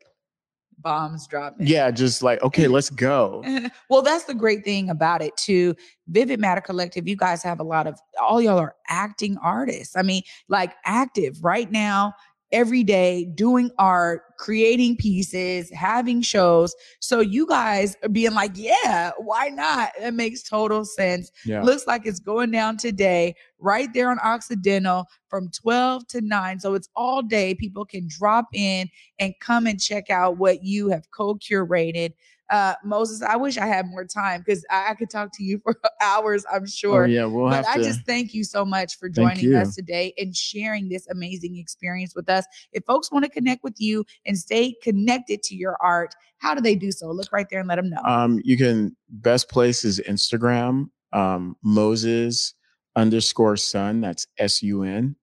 bombs 0.78 1.26
dropping. 1.26 1.66
Yeah, 1.66 1.90
just 1.90 2.22
like, 2.22 2.42
okay, 2.42 2.68
let's 2.68 2.90
go. 2.90 3.42
well, 3.90 4.02
that's 4.02 4.24
the 4.24 4.34
great 4.34 4.64
thing 4.64 4.90
about 4.90 5.22
it 5.22 5.36
too. 5.36 5.74
Vivid 6.08 6.40
Matter 6.40 6.60
Collective, 6.60 7.06
you 7.06 7.16
guys 7.16 7.42
have 7.42 7.60
a 7.60 7.64
lot 7.64 7.86
of 7.86 7.98
all 8.20 8.40
y'all 8.40 8.58
are 8.58 8.74
acting 8.88 9.36
artists. 9.38 9.96
I 9.96 10.02
mean, 10.02 10.22
like 10.48 10.74
active 10.84 11.42
right 11.44 11.70
now 11.70 12.14
every 12.52 12.82
day 12.82 13.24
doing 13.34 13.70
art, 13.78 14.22
creating 14.38 14.96
pieces, 14.96 15.70
having 15.70 16.22
shows. 16.22 16.74
So 17.00 17.20
you 17.20 17.46
guys 17.46 17.96
are 18.02 18.08
being 18.08 18.34
like, 18.34 18.52
yeah, 18.54 19.10
why 19.18 19.48
not? 19.48 19.90
It 20.00 20.14
makes 20.14 20.42
total 20.42 20.84
sense. 20.84 21.30
Yeah. 21.44 21.62
Looks 21.62 21.86
like 21.86 22.06
it's 22.06 22.20
going 22.20 22.50
down 22.50 22.76
today, 22.76 23.34
right 23.58 23.92
there 23.92 24.10
on 24.10 24.18
Occidental 24.20 25.06
from 25.28 25.50
12 25.50 26.06
to 26.08 26.20
9. 26.20 26.60
So 26.60 26.74
it's 26.74 26.88
all 26.96 27.22
day. 27.22 27.54
People 27.54 27.84
can 27.84 28.06
drop 28.08 28.46
in 28.52 28.88
and 29.18 29.34
come 29.40 29.66
and 29.66 29.80
check 29.80 30.10
out 30.10 30.38
what 30.38 30.62
you 30.62 30.88
have 30.88 31.10
co-curated 31.10 32.12
uh, 32.50 32.74
Moses, 32.82 33.22
I 33.22 33.36
wish 33.36 33.58
I 33.58 33.66
had 33.66 33.86
more 33.86 34.04
time 34.04 34.42
because 34.44 34.64
I, 34.70 34.90
I, 34.90 34.94
could 34.94 35.10
talk 35.10 35.30
to 35.34 35.42
you 35.42 35.58
for 35.58 35.78
hours, 36.00 36.46
I'm 36.50 36.62
oh, 36.62 36.66
sure. 36.66 37.04
Oh, 37.04 37.06
yeah, 37.06 37.26
we'll 37.26 37.50
but 37.50 37.64
have 37.64 37.80
I 37.80 37.82
just 37.82 38.06
thank 38.06 38.32
you 38.32 38.42
so 38.44 38.64
much 38.64 38.98
for 38.98 39.08
joining 39.08 39.54
us 39.54 39.74
today 39.74 40.14
and 40.16 40.34
sharing 40.34 40.88
this 40.88 41.06
amazing 41.08 41.56
experience 41.56 42.14
with 42.14 42.30
us. 42.30 42.46
If 42.72 42.84
folks 42.84 43.12
want 43.12 43.24
to 43.24 43.30
connect 43.30 43.64
with 43.64 43.74
you 43.78 44.04
and 44.24 44.38
stay 44.38 44.74
connected 44.82 45.42
to 45.44 45.54
your 45.54 45.76
art, 45.80 46.14
how 46.38 46.54
do 46.54 46.60
they 46.60 46.74
do 46.74 46.90
so? 46.90 47.10
Look 47.10 47.32
right 47.32 47.46
there 47.50 47.60
and 47.60 47.68
let 47.68 47.76
them 47.76 47.90
know. 47.90 48.00
Um, 48.04 48.40
you 48.44 48.56
can 48.56 48.96
best 49.10 49.50
place 49.50 49.84
is 49.84 50.00
Instagram, 50.08 50.88
um, 51.12 51.56
Moses 51.62 52.54
underscore 52.96 53.56
sun. 53.56 54.00
That's 54.00 54.26
S 54.38 54.62
U 54.62 54.84
N. 54.84 55.16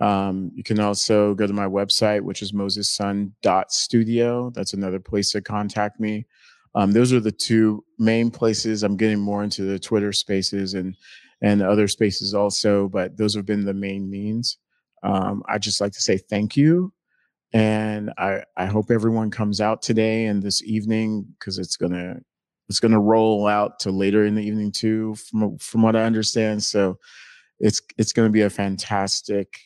Um, 0.00 0.52
you 0.54 0.62
can 0.62 0.78
also 0.78 1.34
go 1.34 1.44
to 1.46 1.52
my 1.52 1.66
website, 1.66 2.20
which 2.20 2.40
is 2.40 2.52
mosessun.studio. 2.52 4.50
That's 4.50 4.72
another 4.72 5.00
place 5.00 5.32
to 5.32 5.40
contact 5.40 5.98
me. 5.98 6.24
Um, 6.74 6.92
those 6.92 7.12
are 7.12 7.20
the 7.20 7.32
two 7.32 7.84
main 7.98 8.30
places. 8.30 8.82
I'm 8.82 8.96
getting 8.96 9.18
more 9.18 9.42
into 9.42 9.62
the 9.62 9.78
Twitter 9.78 10.12
spaces 10.12 10.74
and 10.74 10.94
and 11.40 11.62
other 11.62 11.86
spaces 11.86 12.34
also, 12.34 12.88
but 12.88 13.16
those 13.16 13.34
have 13.34 13.46
been 13.46 13.64
the 13.64 13.74
main 13.74 14.10
means. 14.10 14.58
Um, 15.04 15.42
I 15.48 15.58
just 15.58 15.80
like 15.80 15.92
to 15.92 16.00
say 16.00 16.18
thank 16.18 16.56
you, 16.56 16.92
and 17.52 18.12
I 18.18 18.42
I 18.56 18.66
hope 18.66 18.90
everyone 18.90 19.30
comes 19.30 19.60
out 19.60 19.82
today 19.82 20.26
and 20.26 20.42
this 20.42 20.62
evening 20.64 21.26
because 21.38 21.58
it's 21.58 21.76
gonna 21.76 22.16
it's 22.68 22.80
gonna 22.80 23.00
roll 23.00 23.46
out 23.46 23.78
to 23.80 23.90
later 23.90 24.24
in 24.26 24.34
the 24.34 24.42
evening 24.42 24.72
too, 24.72 25.14
from 25.14 25.58
from 25.58 25.82
what 25.82 25.96
I 25.96 26.04
understand. 26.04 26.62
So 26.62 26.98
it's 27.60 27.80
it's 27.96 28.12
gonna 28.12 28.30
be 28.30 28.42
a 28.42 28.50
fantastic 28.50 29.58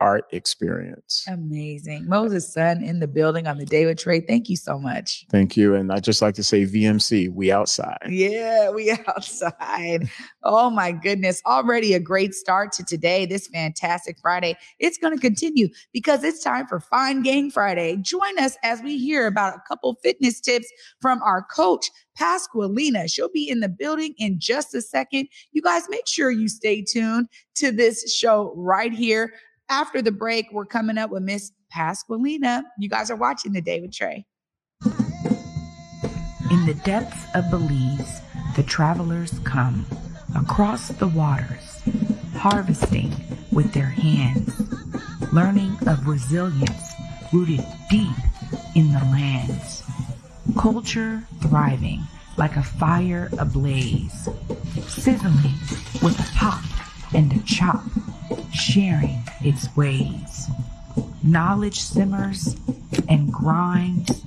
art 0.00 0.24
experience. 0.32 1.24
Amazing. 1.28 2.08
Moses 2.08 2.52
Sun 2.52 2.82
in 2.82 3.00
the 3.00 3.06
building 3.06 3.46
on 3.46 3.58
the 3.58 3.66
Day 3.66 3.86
with 3.86 3.98
Trey. 3.98 4.20
Thank 4.20 4.48
you 4.48 4.56
so 4.56 4.78
much. 4.78 5.26
Thank 5.30 5.56
you. 5.56 5.74
And 5.74 5.92
I 5.92 6.00
just 6.00 6.22
like 6.22 6.34
to 6.36 6.42
say 6.42 6.64
VMC, 6.64 7.32
we 7.32 7.52
outside. 7.52 7.98
Yeah, 8.08 8.70
we 8.70 8.90
outside. 9.06 10.08
oh 10.42 10.70
my 10.70 10.92
goodness. 10.92 11.42
Already 11.44 11.94
a 11.94 12.00
great 12.00 12.34
start 12.34 12.72
to 12.72 12.84
today, 12.84 13.26
this 13.26 13.46
fantastic 13.48 14.18
Friday. 14.20 14.56
It's 14.78 14.98
going 14.98 15.14
to 15.14 15.20
continue 15.20 15.68
because 15.92 16.24
it's 16.24 16.42
time 16.42 16.66
for 16.66 16.80
Fine 16.80 17.22
Gang 17.22 17.50
Friday. 17.50 17.96
Join 17.96 18.38
us 18.38 18.56
as 18.62 18.80
we 18.82 18.98
hear 18.98 19.26
about 19.26 19.54
a 19.54 19.62
couple 19.68 19.94
fitness 20.02 20.40
tips 20.40 20.66
from 21.00 21.22
our 21.22 21.42
coach, 21.42 21.90
Pasqualina. 22.18 23.12
She'll 23.12 23.30
be 23.30 23.48
in 23.48 23.60
the 23.60 23.68
building 23.68 24.14
in 24.18 24.38
just 24.40 24.74
a 24.74 24.80
second. 24.80 25.28
You 25.52 25.62
guys 25.62 25.84
make 25.88 26.06
sure 26.06 26.30
you 26.30 26.48
stay 26.48 26.82
tuned 26.82 27.28
to 27.56 27.70
this 27.70 28.14
show 28.14 28.52
right 28.56 28.92
here 28.92 29.32
after 29.70 30.02
the 30.02 30.12
break, 30.12 30.52
we're 30.52 30.66
coming 30.66 30.98
up 30.98 31.10
with 31.10 31.22
Miss 31.22 31.52
Pasqualina. 31.72 32.64
You 32.78 32.88
guys 32.88 33.10
are 33.10 33.16
watching 33.16 33.52
the 33.52 33.62
Day 33.62 33.80
with 33.80 33.92
Trey. 33.92 34.26
In 36.50 36.66
the 36.66 36.74
depths 36.84 37.24
of 37.34 37.48
Belize, 37.50 38.20
the 38.56 38.64
travelers 38.64 39.38
come 39.44 39.86
across 40.36 40.88
the 40.88 41.06
waters, 41.06 41.80
harvesting 42.36 43.14
with 43.52 43.72
their 43.72 43.86
hands, 43.86 44.52
learning 45.32 45.76
of 45.86 46.06
resilience 46.06 46.92
rooted 47.32 47.64
deep 47.88 48.10
in 48.74 48.92
the 48.92 48.98
lands, 49.12 49.84
culture 50.58 51.22
thriving 51.40 52.02
like 52.36 52.56
a 52.56 52.62
fire 52.62 53.28
ablaze, 53.38 54.28
sizzling 54.88 55.54
with 56.02 56.18
a 56.18 56.36
pop 56.36 56.60
and 57.14 57.32
a 57.32 57.38
chop 57.44 57.82
sharing 58.52 59.22
its 59.42 59.74
ways. 59.76 60.48
Knowledge 61.22 61.80
simmers 61.80 62.56
and 63.08 63.32
grinds 63.32 64.22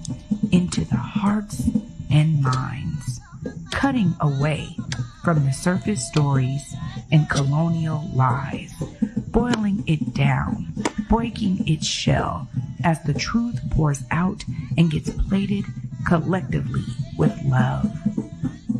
into 0.51 0.85
the 0.85 0.97
hearts 0.97 1.69
and 2.11 2.41
minds. 2.41 3.19
cutting 3.71 4.15
away 4.21 4.77
from 5.23 5.43
the 5.45 5.51
surface 5.51 6.07
stories 6.07 6.75
and 7.11 7.29
colonial 7.29 8.09
lies, 8.13 8.73
boiling 9.27 9.83
it 9.87 10.13
down, 10.13 10.73
breaking 11.09 11.67
its 11.67 11.85
shell 11.85 12.47
as 12.83 13.01
the 13.03 13.13
truth 13.13 13.59
pours 13.71 14.03
out 14.11 14.43
and 14.77 14.91
gets 14.91 15.09
plated 15.27 15.65
collectively 16.07 16.83
with 17.17 17.37
love, 17.45 17.91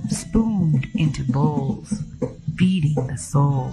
spooned 0.10 0.88
into 0.96 1.24
bowls, 1.32 2.04
feeding 2.58 3.08
the 3.08 3.18
soul. 3.18 3.72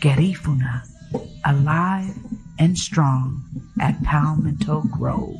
Garifuna, 0.00 0.82
alive 1.44 2.16
and 2.58 2.78
strong 2.78 3.42
at 3.80 4.02
Palmetto 4.02 4.82
Grove. 4.92 5.36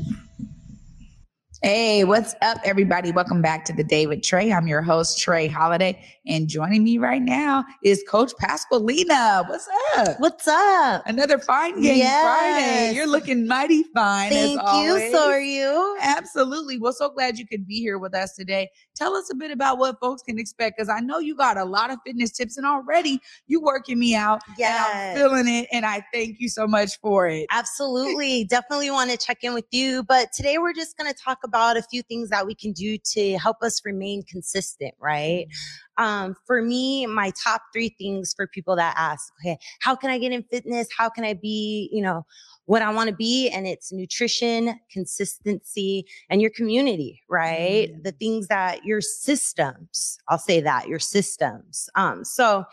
Hey, 1.62 2.04
what's 2.04 2.34
up, 2.42 2.58
everybody? 2.64 3.12
Welcome 3.12 3.42
back 3.42 3.64
to 3.64 3.72
the 3.72 3.82
Day 3.82 4.06
with 4.06 4.22
Trey. 4.22 4.52
I'm 4.52 4.66
your 4.66 4.82
host, 4.82 5.18
Trey 5.18 5.48
Holiday, 5.48 6.00
and 6.26 6.48
joining 6.48 6.82
me 6.84 6.98
right 6.98 7.22
now 7.22 7.64
is 7.82 8.04
Coach 8.08 8.32
Pasqualina. 8.40 9.48
What's 9.48 9.68
up? 9.96 10.20
What's 10.20 10.48
up? 10.48 11.02
Another 11.06 11.38
Fine 11.38 11.80
Gang 11.80 11.98
Yes. 11.98 12.22
Friday. 12.22 12.96
You're 12.96 13.06
looking 13.06 13.46
mighty 13.46 13.84
fine. 13.94 14.30
Thank 14.30 14.60
you. 14.74 15.10
So 15.12 15.30
are 15.30 15.40
you? 15.40 15.96
Absolutely. 16.00 16.78
Well, 16.78 16.92
so 16.92 17.10
glad 17.10 17.38
you 17.38 17.46
could 17.46 17.66
be 17.66 17.80
here 17.80 17.98
with 17.98 18.14
us 18.14 18.34
today. 18.34 18.68
Tell 18.94 19.14
us 19.14 19.30
a 19.30 19.34
bit 19.34 19.50
about 19.50 19.78
what 19.78 20.00
folks 20.00 20.22
can 20.22 20.38
expect 20.38 20.76
because 20.76 20.88
I 20.88 21.00
know 21.00 21.18
you 21.18 21.36
got 21.36 21.56
a 21.56 21.64
lot 21.64 21.90
of 21.90 21.98
fitness 22.04 22.32
tips 22.32 22.56
and 22.56 22.66
already 22.66 23.20
you 23.46 23.60
working 23.60 23.98
me 23.98 24.14
out. 24.14 24.40
Yeah. 24.58 24.84
I'm 24.88 25.16
feeling 25.16 25.48
it. 25.48 25.68
And 25.72 25.86
I 25.86 26.04
thank 26.12 26.40
you 26.40 26.48
so 26.48 26.66
much 26.66 26.98
for 27.00 27.28
it. 27.28 27.46
Absolutely. 27.50 28.44
Definitely 28.44 28.90
want 28.90 29.10
to 29.10 29.16
check 29.16 29.38
in 29.42 29.54
with 29.54 29.66
you. 29.70 30.02
But 30.02 30.32
today 30.32 30.58
we're 30.58 30.72
just 30.74 30.96
going 30.96 31.12
to 31.12 31.18
talk 31.18 31.38
about 31.44 31.76
a 31.76 31.82
few 31.82 32.02
things 32.02 32.30
that 32.30 32.46
we 32.46 32.54
can 32.54 32.72
do 32.72 32.98
to 32.98 33.38
help 33.38 33.62
us 33.62 33.84
remain 33.84 34.22
consistent, 34.24 34.94
right? 34.98 35.46
Mm-hmm. 35.48 35.85
Um, 35.98 36.36
for 36.46 36.62
me, 36.62 37.06
my 37.06 37.32
top 37.42 37.62
three 37.72 37.88
things 37.88 38.34
for 38.34 38.46
people 38.46 38.76
that 38.76 38.94
ask, 38.98 39.32
okay, 39.40 39.58
how 39.80 39.94
can 39.96 40.10
I 40.10 40.18
get 40.18 40.32
in 40.32 40.42
fitness? 40.44 40.88
How 40.96 41.08
can 41.08 41.24
I 41.24 41.34
be, 41.34 41.88
you 41.92 42.02
know, 42.02 42.26
what 42.66 42.82
I 42.82 42.92
want 42.92 43.08
to 43.08 43.16
be? 43.16 43.48
And 43.48 43.66
it's 43.66 43.92
nutrition, 43.92 44.78
consistency, 44.90 46.06
and 46.28 46.42
your 46.42 46.50
community, 46.50 47.22
right? 47.28 47.90
The 48.02 48.12
things 48.12 48.48
that 48.48 48.84
your 48.84 49.00
systems, 49.00 50.18
I'll 50.28 50.38
say 50.38 50.60
that, 50.60 50.88
your 50.88 50.98
systems. 50.98 51.88
Um, 51.94 52.24
so, 52.24 52.64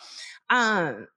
um, 0.50 1.08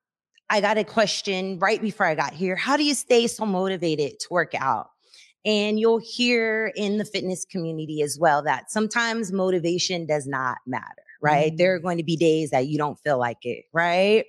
I 0.48 0.60
got 0.60 0.78
a 0.78 0.84
question 0.84 1.58
right 1.58 1.80
before 1.80 2.06
I 2.06 2.14
got 2.14 2.32
here. 2.32 2.54
How 2.54 2.76
do 2.76 2.84
you 2.84 2.94
stay 2.94 3.26
so 3.26 3.44
motivated 3.44 4.20
to 4.20 4.26
work 4.30 4.54
out? 4.54 4.90
And 5.44 5.78
you'll 5.78 5.98
hear 5.98 6.72
in 6.76 6.98
the 6.98 7.04
fitness 7.04 7.44
community 7.44 8.02
as 8.02 8.18
well 8.18 8.42
that 8.42 8.70
sometimes 8.70 9.32
motivation 9.32 10.06
does 10.06 10.26
not 10.26 10.58
matter, 10.66 11.05
right? 11.20 11.56
There 11.56 11.74
are 11.74 11.78
going 11.78 11.98
to 11.98 12.04
be 12.04 12.16
days 12.16 12.50
that 12.50 12.66
you 12.66 12.78
don't 12.78 12.98
feel 13.00 13.18
like 13.18 13.44
it, 13.44 13.64
right? 13.72 14.24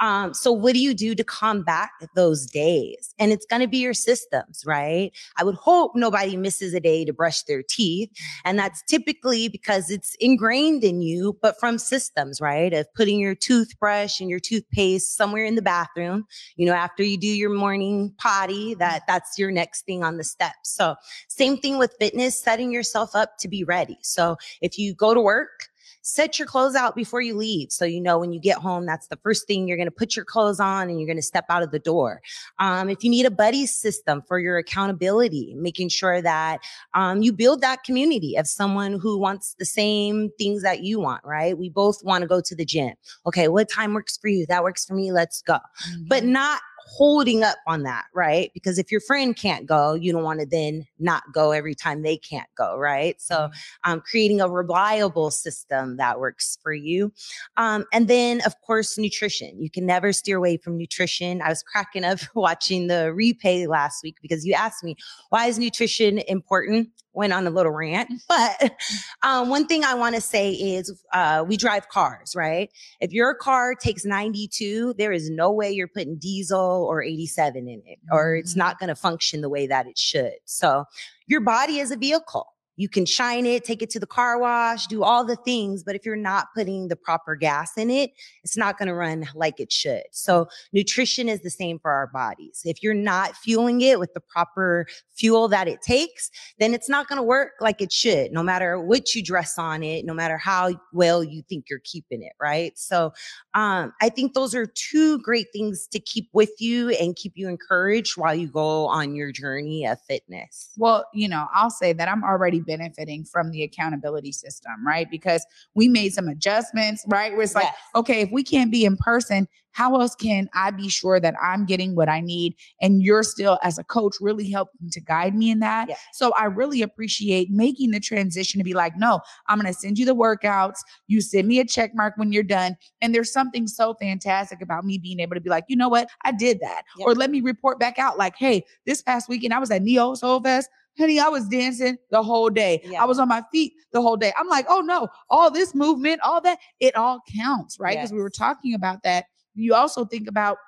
Um, 0.00 0.34
so 0.34 0.52
what 0.52 0.74
do 0.74 0.80
you 0.80 0.94
do 0.94 1.14
to 1.14 1.24
combat 1.24 1.90
those 2.14 2.46
days? 2.46 3.14
And 3.18 3.32
it's 3.32 3.46
going 3.46 3.62
to 3.62 3.68
be 3.68 3.78
your 3.78 3.94
systems, 3.94 4.62
right? 4.64 5.12
I 5.36 5.44
would 5.44 5.56
hope 5.56 5.92
nobody 5.94 6.36
misses 6.36 6.74
a 6.74 6.80
day 6.80 7.04
to 7.04 7.12
brush 7.12 7.42
their 7.42 7.62
teeth. 7.62 8.10
And 8.44 8.58
that's 8.58 8.82
typically 8.82 9.48
because 9.48 9.90
it's 9.90 10.14
ingrained 10.20 10.84
in 10.84 11.00
you, 11.00 11.36
but 11.42 11.58
from 11.58 11.78
systems, 11.78 12.40
right? 12.40 12.72
Of 12.72 12.92
putting 12.94 13.18
your 13.18 13.34
toothbrush 13.34 14.20
and 14.20 14.30
your 14.30 14.40
toothpaste 14.40 15.16
somewhere 15.16 15.44
in 15.44 15.54
the 15.54 15.62
bathroom, 15.62 16.26
you 16.56 16.66
know, 16.66 16.74
after 16.74 17.02
you 17.02 17.16
do 17.16 17.26
your 17.26 17.50
morning 17.50 18.14
potty, 18.18 18.74
that 18.74 19.02
that's 19.06 19.38
your 19.38 19.50
next 19.50 19.84
thing 19.84 20.04
on 20.04 20.16
the 20.16 20.24
steps. 20.24 20.70
So 20.70 20.94
same 21.28 21.58
thing 21.58 21.78
with 21.78 21.94
fitness, 21.98 22.40
setting 22.40 22.72
yourself 22.72 23.14
up 23.14 23.38
to 23.38 23.48
be 23.48 23.64
ready. 23.64 23.98
So 24.02 24.36
if 24.60 24.78
you 24.78 24.94
go 24.94 25.14
to 25.14 25.20
work, 25.20 25.68
set 26.02 26.38
your 26.38 26.46
clothes 26.46 26.74
out 26.74 26.94
before 26.94 27.20
you 27.20 27.36
leave. 27.36 27.70
So 27.70 27.84
you 27.84 28.00
know 28.00 28.18
when 28.18 28.32
you 28.32 28.40
get 28.40 28.58
home, 28.58 28.86
that's 28.86 29.08
the 29.08 29.16
first 29.16 29.46
thing 29.46 29.66
you're 29.66 29.76
going 29.76 29.88
to 29.88 29.92
put 29.92 30.16
your 30.16 30.24
clothes 30.24 30.60
on 30.60 30.88
and 30.88 30.98
you're 30.98 31.06
going 31.06 31.16
to 31.16 31.22
step 31.22 31.44
out 31.48 31.62
of 31.62 31.70
the 31.70 31.78
door. 31.78 32.20
Um, 32.58 32.88
if 32.88 33.04
you 33.04 33.10
need 33.10 33.26
a 33.26 33.30
buddy 33.30 33.66
system 33.66 34.22
for 34.26 34.38
your 34.38 34.58
accountability, 34.58 35.54
making 35.56 35.88
sure 35.88 36.22
that 36.22 36.60
um, 36.94 37.22
you 37.22 37.32
build 37.32 37.60
that 37.60 37.84
community 37.84 38.36
of 38.36 38.46
someone 38.46 38.98
who 38.98 39.18
wants 39.18 39.54
the 39.58 39.64
same 39.64 40.30
things 40.38 40.62
that 40.62 40.82
you 40.82 41.00
want, 41.00 41.24
right? 41.24 41.58
We 41.58 41.68
both 41.68 42.02
want 42.04 42.22
to 42.22 42.28
go 42.28 42.40
to 42.40 42.54
the 42.54 42.64
gym. 42.64 42.94
Okay, 43.26 43.48
what 43.48 43.68
time 43.68 43.94
works 43.94 44.16
for 44.16 44.28
you? 44.28 44.46
That 44.46 44.62
works 44.62 44.84
for 44.84 44.94
me. 44.94 45.12
Let's 45.12 45.42
go. 45.42 45.58
But 46.06 46.24
not 46.24 46.60
holding 46.88 47.42
up 47.42 47.58
on 47.66 47.82
that, 47.82 48.06
right? 48.14 48.50
Because 48.54 48.78
if 48.78 48.90
your 48.90 49.00
friend 49.00 49.36
can't 49.36 49.66
go, 49.66 49.94
you 49.94 50.12
don't 50.12 50.22
want 50.22 50.40
to 50.40 50.46
then 50.46 50.86
not 50.98 51.22
go 51.32 51.52
every 51.52 51.74
time 51.74 52.02
they 52.02 52.16
can't 52.16 52.48
go, 52.56 52.76
right? 52.76 53.20
So, 53.20 53.50
um, 53.84 54.00
creating 54.00 54.40
a 54.40 54.48
reliable 54.48 55.30
system 55.30 55.96
that 55.98 56.18
works 56.18 56.58
for 56.62 56.72
you. 56.72 57.12
Um, 57.56 57.84
and 57.92 58.08
then, 58.08 58.40
of 58.46 58.60
course, 58.62 58.96
nutrition. 58.98 59.62
You 59.62 59.70
can 59.70 59.86
never 59.86 60.12
steer 60.12 60.38
away 60.38 60.56
from 60.56 60.78
nutrition. 60.78 61.42
I 61.42 61.50
was 61.50 61.62
cracking 61.62 62.04
up 62.04 62.20
watching 62.34 62.86
the 62.86 63.14
replay 63.14 63.68
last 63.68 64.02
week 64.02 64.16
because 64.22 64.46
you 64.46 64.54
asked 64.54 64.82
me, 64.82 64.96
why 65.28 65.46
is 65.46 65.58
nutrition 65.58 66.18
important? 66.20 66.88
Went 67.18 67.32
on 67.32 67.48
a 67.48 67.50
little 67.50 67.72
rant. 67.72 68.12
But 68.28 68.72
um, 69.24 69.48
one 69.48 69.66
thing 69.66 69.82
I 69.82 69.94
want 69.94 70.14
to 70.14 70.20
say 70.20 70.52
is 70.52 71.02
uh, 71.12 71.44
we 71.46 71.56
drive 71.56 71.88
cars, 71.88 72.36
right? 72.36 72.70
If 73.00 73.12
your 73.12 73.34
car 73.34 73.74
takes 73.74 74.04
92, 74.04 74.94
there 74.96 75.10
is 75.10 75.28
no 75.28 75.50
way 75.50 75.68
you're 75.72 75.88
putting 75.88 76.16
diesel 76.16 76.86
or 76.88 77.02
87 77.02 77.68
in 77.68 77.82
it, 77.84 77.98
or 78.12 78.36
it's 78.36 78.54
not 78.54 78.78
going 78.78 78.88
to 78.88 78.94
function 78.94 79.40
the 79.40 79.48
way 79.48 79.66
that 79.66 79.88
it 79.88 79.98
should. 79.98 80.34
So 80.44 80.84
your 81.26 81.40
body 81.40 81.80
is 81.80 81.90
a 81.90 81.96
vehicle. 81.96 82.46
You 82.78 82.88
can 82.88 83.04
shine 83.04 83.44
it, 83.44 83.64
take 83.64 83.82
it 83.82 83.90
to 83.90 84.00
the 84.00 84.06
car 84.06 84.38
wash, 84.38 84.86
do 84.86 85.02
all 85.02 85.24
the 85.24 85.36
things. 85.36 85.82
But 85.82 85.96
if 85.96 86.06
you're 86.06 86.16
not 86.16 86.46
putting 86.54 86.86
the 86.88 86.96
proper 86.96 87.34
gas 87.34 87.76
in 87.76 87.90
it, 87.90 88.12
it's 88.44 88.56
not 88.56 88.78
going 88.78 88.86
to 88.86 88.94
run 88.94 89.28
like 89.34 89.58
it 89.58 89.72
should. 89.72 90.04
So 90.12 90.48
nutrition 90.72 91.28
is 91.28 91.40
the 91.40 91.50
same 91.50 91.80
for 91.80 91.90
our 91.90 92.06
bodies. 92.06 92.62
If 92.64 92.80
you're 92.82 92.94
not 92.94 93.36
fueling 93.36 93.80
it 93.80 93.98
with 93.98 94.14
the 94.14 94.20
proper 94.20 94.86
fuel 95.16 95.48
that 95.48 95.66
it 95.66 95.82
takes, 95.82 96.30
then 96.60 96.72
it's 96.72 96.88
not 96.88 97.08
going 97.08 97.16
to 97.16 97.22
work 97.24 97.54
like 97.60 97.82
it 97.82 97.92
should, 97.92 98.30
no 98.30 98.42
matter 98.44 98.80
what 98.80 99.12
you 99.12 99.24
dress 99.24 99.58
on 99.58 99.82
it, 99.82 100.04
no 100.04 100.14
matter 100.14 100.38
how 100.38 100.70
well 100.92 101.24
you 101.24 101.42
think 101.48 101.64
you're 101.68 101.80
keeping 101.82 102.22
it, 102.22 102.32
right? 102.40 102.78
So 102.78 103.12
um, 103.54 103.92
I 104.00 104.08
think 104.08 104.34
those 104.34 104.54
are 104.54 104.66
two 104.66 105.18
great 105.18 105.48
things 105.52 105.88
to 105.88 105.98
keep 105.98 106.28
with 106.32 106.52
you 106.60 106.90
and 106.90 107.16
keep 107.16 107.32
you 107.34 107.48
encouraged 107.48 108.16
while 108.16 108.34
you 108.34 108.46
go 108.46 108.86
on 108.86 109.16
your 109.16 109.32
journey 109.32 109.84
of 109.84 110.00
fitness. 110.02 110.70
Well, 110.76 111.04
you 111.12 111.28
know, 111.28 111.48
I'll 111.52 111.70
say 111.70 111.92
that 111.92 112.08
I'm 112.08 112.22
already 112.22 112.60
benefiting 112.68 113.24
from 113.24 113.50
the 113.50 113.64
accountability 113.64 114.30
system, 114.30 114.86
right? 114.86 115.10
Because 115.10 115.44
we 115.74 115.88
made 115.88 116.12
some 116.12 116.28
adjustments, 116.28 117.04
right? 117.08 117.32
Where 117.32 117.42
it's 117.42 117.56
like, 117.56 117.66
okay, 117.96 118.20
if 118.20 118.30
we 118.30 118.44
can't 118.44 118.70
be 118.70 118.84
in 118.84 118.96
person, 118.96 119.48
how 119.72 120.00
else 120.00 120.14
can 120.14 120.48
I 120.54 120.72
be 120.72 120.88
sure 120.88 121.20
that 121.20 121.34
I'm 121.40 121.64
getting 121.64 121.94
what 121.94 122.08
I 122.08 122.20
need? 122.20 122.56
And 122.80 123.00
you're 123.00 123.22
still, 123.22 123.58
as 123.62 123.78
a 123.78 123.84
coach, 123.84 124.16
really 124.20 124.50
helping 124.50 124.90
to 124.90 125.00
guide 125.00 125.36
me 125.36 125.50
in 125.50 125.60
that. 125.60 125.88
Yes. 125.88 126.00
So 126.14 126.32
I 126.36 126.46
really 126.46 126.82
appreciate 126.82 127.48
making 127.50 127.92
the 127.92 128.00
transition 128.00 128.58
to 128.58 128.64
be 128.64 128.74
like, 128.74 128.96
no, 128.96 129.20
I'm 129.46 129.60
going 129.60 129.72
to 129.72 129.78
send 129.78 129.96
you 129.96 130.04
the 130.04 130.16
workouts. 130.16 130.78
You 131.06 131.20
send 131.20 131.46
me 131.46 131.60
a 131.60 131.64
check 131.64 131.92
mark 131.94 132.14
when 132.16 132.32
you're 132.32 132.42
done. 132.42 132.76
And 133.00 133.14
there's 133.14 133.32
something 133.32 133.68
so 133.68 133.94
fantastic 133.94 134.60
about 134.60 134.84
me 134.84 134.98
being 134.98 135.20
able 135.20 135.34
to 135.34 135.40
be 135.40 135.50
like, 135.50 135.64
you 135.68 135.76
know 135.76 135.88
what? 135.88 136.08
I 136.24 136.32
did 136.32 136.58
that. 136.60 136.82
Yep. 136.98 137.06
Or 137.06 137.14
let 137.14 137.30
me 137.30 137.40
report 137.40 137.78
back 137.78 138.00
out 138.00 138.18
like, 138.18 138.34
hey, 138.36 138.64
this 138.84 139.00
past 139.00 139.28
weekend 139.28 139.54
I 139.54 139.60
was 139.60 139.70
at 139.70 139.82
Neo 139.82 140.14
Soul 140.14 140.40
Fest. 140.40 140.68
Honey, 140.98 141.20
I 141.20 141.28
was 141.28 141.46
dancing 141.48 141.96
the 142.10 142.22
whole 142.22 142.50
day. 142.50 142.80
Yeah. 142.84 143.02
I 143.02 143.06
was 143.06 143.18
on 143.18 143.28
my 143.28 143.42
feet 143.52 143.74
the 143.92 144.02
whole 144.02 144.16
day. 144.16 144.32
I'm 144.36 144.48
like, 144.48 144.66
oh 144.68 144.80
no, 144.80 145.08
all 145.30 145.50
this 145.50 145.74
movement, 145.74 146.20
all 146.24 146.40
that, 146.40 146.58
it 146.80 146.96
all 146.96 147.20
counts, 147.36 147.78
right? 147.78 147.96
Because 147.96 148.12
we 148.12 148.18
were 148.18 148.30
talking 148.30 148.74
about 148.74 149.02
that. 149.04 149.26
You 149.54 149.74
also 149.74 150.04
think 150.04 150.28
about 150.28 150.58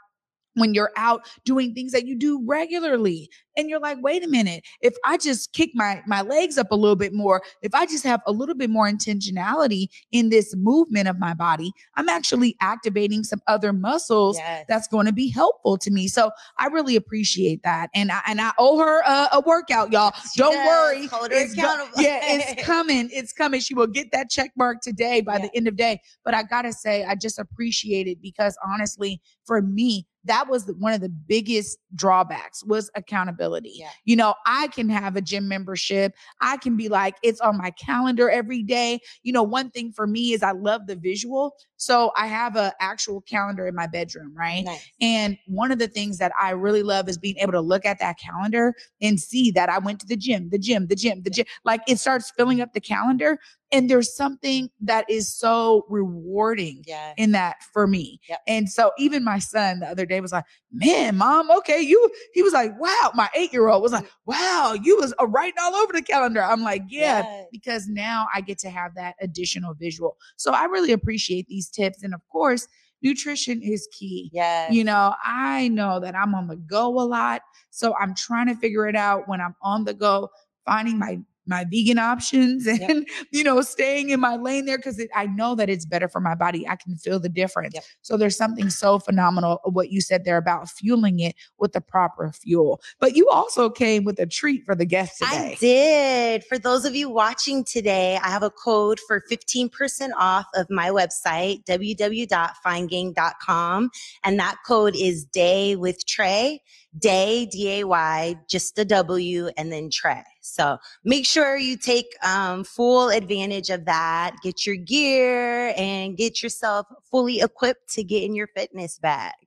when 0.54 0.74
you're 0.74 0.90
out 0.96 1.22
doing 1.44 1.74
things 1.74 1.92
that 1.92 2.06
you 2.06 2.16
do 2.16 2.42
regularly 2.46 3.28
and 3.56 3.68
you're 3.68 3.80
like 3.80 3.98
wait 4.02 4.24
a 4.24 4.28
minute 4.28 4.64
if 4.80 4.94
i 5.04 5.16
just 5.16 5.52
kick 5.52 5.70
my 5.74 6.02
my 6.06 6.22
legs 6.22 6.56
up 6.58 6.70
a 6.70 6.74
little 6.74 6.96
bit 6.96 7.12
more 7.12 7.42
if 7.62 7.74
i 7.74 7.86
just 7.86 8.04
have 8.04 8.20
a 8.26 8.32
little 8.32 8.54
bit 8.54 8.70
more 8.70 8.88
intentionality 8.88 9.86
in 10.12 10.28
this 10.30 10.54
movement 10.56 11.08
of 11.08 11.18
my 11.18 11.34
body 11.34 11.72
i'm 11.96 12.08
actually 12.08 12.56
activating 12.60 13.22
some 13.24 13.40
other 13.46 13.72
muscles 13.72 14.36
Yes. 14.38 14.64
that's 14.68 14.88
going 14.88 15.06
to 15.06 15.12
be 15.12 15.28
helpful 15.28 15.76
to 15.78 15.90
me 15.90 16.08
so 16.08 16.30
i 16.58 16.66
really 16.66 16.96
appreciate 16.96 17.62
that 17.62 17.90
and 17.94 18.10
i 18.12 18.20
and 18.26 18.40
i 18.40 18.52
owe 18.58 18.78
her 18.78 19.00
a, 19.02 19.28
a 19.32 19.42
workout 19.44 19.92
y'all 19.92 20.12
She 20.32 20.40
don't 20.40 20.52
does. 20.54 20.66
worry 20.66 21.06
Hold 21.06 21.30
her 21.32 21.36
It's 21.38 21.54
go- 21.54 21.86
yeah 21.96 22.20
it's 22.22 22.62
coming 22.66 23.08
it's 23.12 23.32
coming 23.32 23.60
she 23.60 23.74
will 23.74 23.86
get 23.86 24.12
that 24.12 24.30
check 24.30 24.52
mark 24.56 24.80
today 24.80 25.20
by 25.20 25.34
Yeah. 25.36 25.42
the 25.46 25.56
end 25.56 25.68
of 25.68 25.76
day 25.76 26.00
but 26.24 26.34
i 26.34 26.42
gotta 26.42 26.72
say 26.72 27.04
i 27.04 27.14
just 27.14 27.38
appreciate 27.38 28.06
it 28.06 28.20
because 28.22 28.56
honestly 28.64 29.20
for 29.44 29.60
me 29.62 30.06
that 30.24 30.48
was 30.48 30.66
the- 30.66 30.74
one 30.74 30.92
of 30.92 31.00
the 31.00 31.08
biggest 31.08 31.78
drawbacks 31.94 32.62
was 32.64 32.90
accountability 32.94 33.74
Yeah. 33.76 33.88
you 34.04 34.16
know 34.16 34.34
i 34.46 34.68
can 34.68 34.88
have 34.88 35.16
a 35.16 35.20
gym 35.20 35.48
membership 35.48 36.14
i 36.40 36.56
can 36.56 36.76
be 36.76 36.88
like 36.88 37.16
it's 37.22 37.40
on 37.40 37.56
my 37.56 37.70
calendar 37.70 38.28
every 38.30 38.62
day 38.62 39.00
you 39.22 39.32
know 39.32 39.42
one 39.42 39.70
thing 39.70 39.92
for 39.92 40.06
me 40.06 40.32
is 40.32 40.42
i 40.42 40.52
love 40.52 40.86
the 40.86 40.96
visual 40.96 41.54
So 41.76 42.12
I 42.14 42.26
have 42.26 42.56
an 42.56 42.72
actual 42.78 43.22
calendar 43.22 43.66
in 43.66 43.74
my 43.74 43.86
bedroom, 43.86 44.34
right? 44.36 44.64
Nice. 44.66 44.86
And 45.00 45.38
one 45.46 45.72
of 45.72 45.78
the 45.78 45.88
things 45.88 46.18
that 46.18 46.30
I 46.38 46.50
really 46.50 46.82
love 46.82 47.08
is 47.08 47.16
being 47.16 47.38
able 47.38 47.52
to 47.52 47.60
look 47.62 47.86
at 47.86 47.98
that 48.00 48.18
calendar 48.18 48.74
and 49.00 49.18
see 49.18 49.50
that 49.52 49.70
I 49.70 49.78
went 49.78 49.98
to 50.00 50.06
the 50.06 50.14
gym, 50.16 50.50
the 50.50 50.58
gym, 50.58 50.88
the 50.88 50.94
gym, 50.94 51.22
the 51.22 51.30
gym. 51.30 51.46
Like 51.64 51.80
it 51.88 51.98
starts 51.98 52.30
filling 52.36 52.60
up 52.60 52.74
the 52.74 52.82
calendar. 52.82 53.38
And 53.72 53.88
there's 53.88 54.14
something 54.16 54.68
that 54.80 55.08
is 55.08 55.32
so 55.32 55.86
rewarding 55.88 56.82
Yeah. 56.86 57.14
in 57.16 57.32
that 57.32 57.62
for 57.72 57.86
me. 57.86 58.20
Yep. 58.28 58.40
And 58.48 58.68
so 58.70 58.90
even 58.98 59.22
my 59.22 59.38
son 59.38 59.80
the 59.80 59.86
other 59.86 60.06
day 60.06 60.20
was 60.20 60.32
like, 60.32 60.44
man, 60.72 61.16
mom, 61.16 61.50
okay, 61.58 61.80
you, 61.80 62.10
he 62.34 62.42
was 62.42 62.52
like, 62.52 62.78
wow, 62.80 63.12
my 63.14 63.28
eight 63.36 63.52
year 63.52 63.68
old 63.68 63.82
was 63.82 63.92
like, 63.92 64.06
wow, 64.26 64.74
you 64.82 64.96
was 64.96 65.14
uh, 65.20 65.26
writing 65.28 65.54
all 65.60 65.74
over 65.76 65.92
the 65.92 66.02
calendar. 66.02 66.42
I'm 66.42 66.62
like, 66.62 66.82
yeah, 66.88 67.22
Yes. 67.22 67.46
because 67.52 67.86
now 67.88 68.26
I 68.34 68.40
get 68.40 68.58
to 68.58 68.70
have 68.70 68.94
that 68.96 69.14
additional 69.20 69.74
visual. 69.74 70.16
So 70.36 70.52
I 70.52 70.64
really 70.64 70.92
appreciate 70.92 71.46
these 71.46 71.68
tips. 71.68 72.02
And 72.02 72.12
of 72.12 72.20
course, 72.28 72.66
nutrition 73.02 73.62
is 73.62 73.88
key. 73.92 74.30
Yeah. 74.32 74.70
You 74.70 74.84
know, 74.84 75.14
I 75.24 75.68
know 75.68 76.00
that 76.00 76.14
I'm 76.16 76.34
on 76.34 76.48
the 76.48 76.56
go 76.56 76.88
a 77.00 77.06
lot. 77.06 77.42
So 77.70 77.94
I'm 78.00 78.14
trying 78.14 78.46
to 78.48 78.54
figure 78.56 78.88
it 78.88 78.96
out 78.96 79.28
when 79.28 79.40
I'm 79.40 79.54
on 79.62 79.84
the 79.84 79.94
go, 79.94 80.28
finding 80.66 80.98
my 80.98 81.20
my 81.50 81.66
vegan 81.70 81.98
options 81.98 82.66
and 82.66 82.80
Yep. 82.80 83.02
you 83.32 83.44
know 83.44 83.60
staying 83.60 84.08
in 84.10 84.20
my 84.20 84.36
lane 84.36 84.64
there 84.64 84.78
because 84.78 85.02
I 85.14 85.26
know 85.26 85.54
that 85.56 85.68
it's 85.68 85.84
better 85.84 86.08
for 86.08 86.20
my 86.20 86.34
body. 86.34 86.66
I 86.68 86.76
can 86.76 86.96
feel 86.96 87.20
the 87.20 87.28
difference. 87.28 87.74
Yep. 87.74 87.84
So 88.02 88.16
there's 88.16 88.36
something 88.36 88.70
so 88.70 88.98
phenomenal 88.98 89.60
what 89.64 89.90
you 89.90 90.00
said 90.00 90.24
there 90.24 90.38
about 90.38 90.70
fueling 90.70 91.20
it 91.20 91.34
with 91.58 91.72
the 91.72 91.80
proper 91.80 92.32
fuel. 92.32 92.80
But 92.98 93.16
you 93.16 93.28
also 93.28 93.70
came 93.70 94.04
with 94.04 94.18
a 94.18 94.26
treat 94.26 94.64
for 94.64 94.74
the 94.74 94.86
guests 94.86 95.18
today. 95.18 95.52
I 95.52 95.56
did. 95.60 96.44
For 96.44 96.58
those 96.58 96.84
of 96.84 96.94
you 96.94 97.08
watching 97.10 97.64
today, 97.64 98.18
I 98.22 98.28
have 98.28 98.42
a 98.42 98.50
code 98.50 99.00
for 99.06 99.22
15% 99.30 100.10
off 100.18 100.46
of 100.54 100.68
my 100.70 100.90
website, 100.90 101.64
www.finegang.com. 101.64 103.90
And 104.24 104.38
that 104.38 104.56
code 104.66 104.94
is 104.96 105.24
day 105.24 105.76
with 105.76 106.04
Trey, 106.06 106.62
day, 106.98 107.46
D 107.46 107.80
A 107.80 107.84
Y, 107.84 108.36
just 108.48 108.78
a 108.78 108.84
W, 108.84 109.48
and 109.56 109.72
then 109.72 109.88
Trey. 109.90 110.22
So 110.40 110.78
make 111.04 111.26
sure 111.26 111.56
you 111.56 111.76
take 111.76 112.06
um, 112.24 112.64
full 112.64 113.08
advantage 113.08 113.70
of 113.70 113.84
that. 113.84 114.36
Get 114.42 114.66
your 114.66 114.76
gear 114.76 115.74
and 115.76 116.16
get 116.16 116.42
yourself 116.42 116.86
fully 117.10 117.40
equipped 117.40 117.92
to 117.94 118.04
get 118.04 118.22
in 118.22 118.34
your 118.34 118.46
fitness 118.48 118.98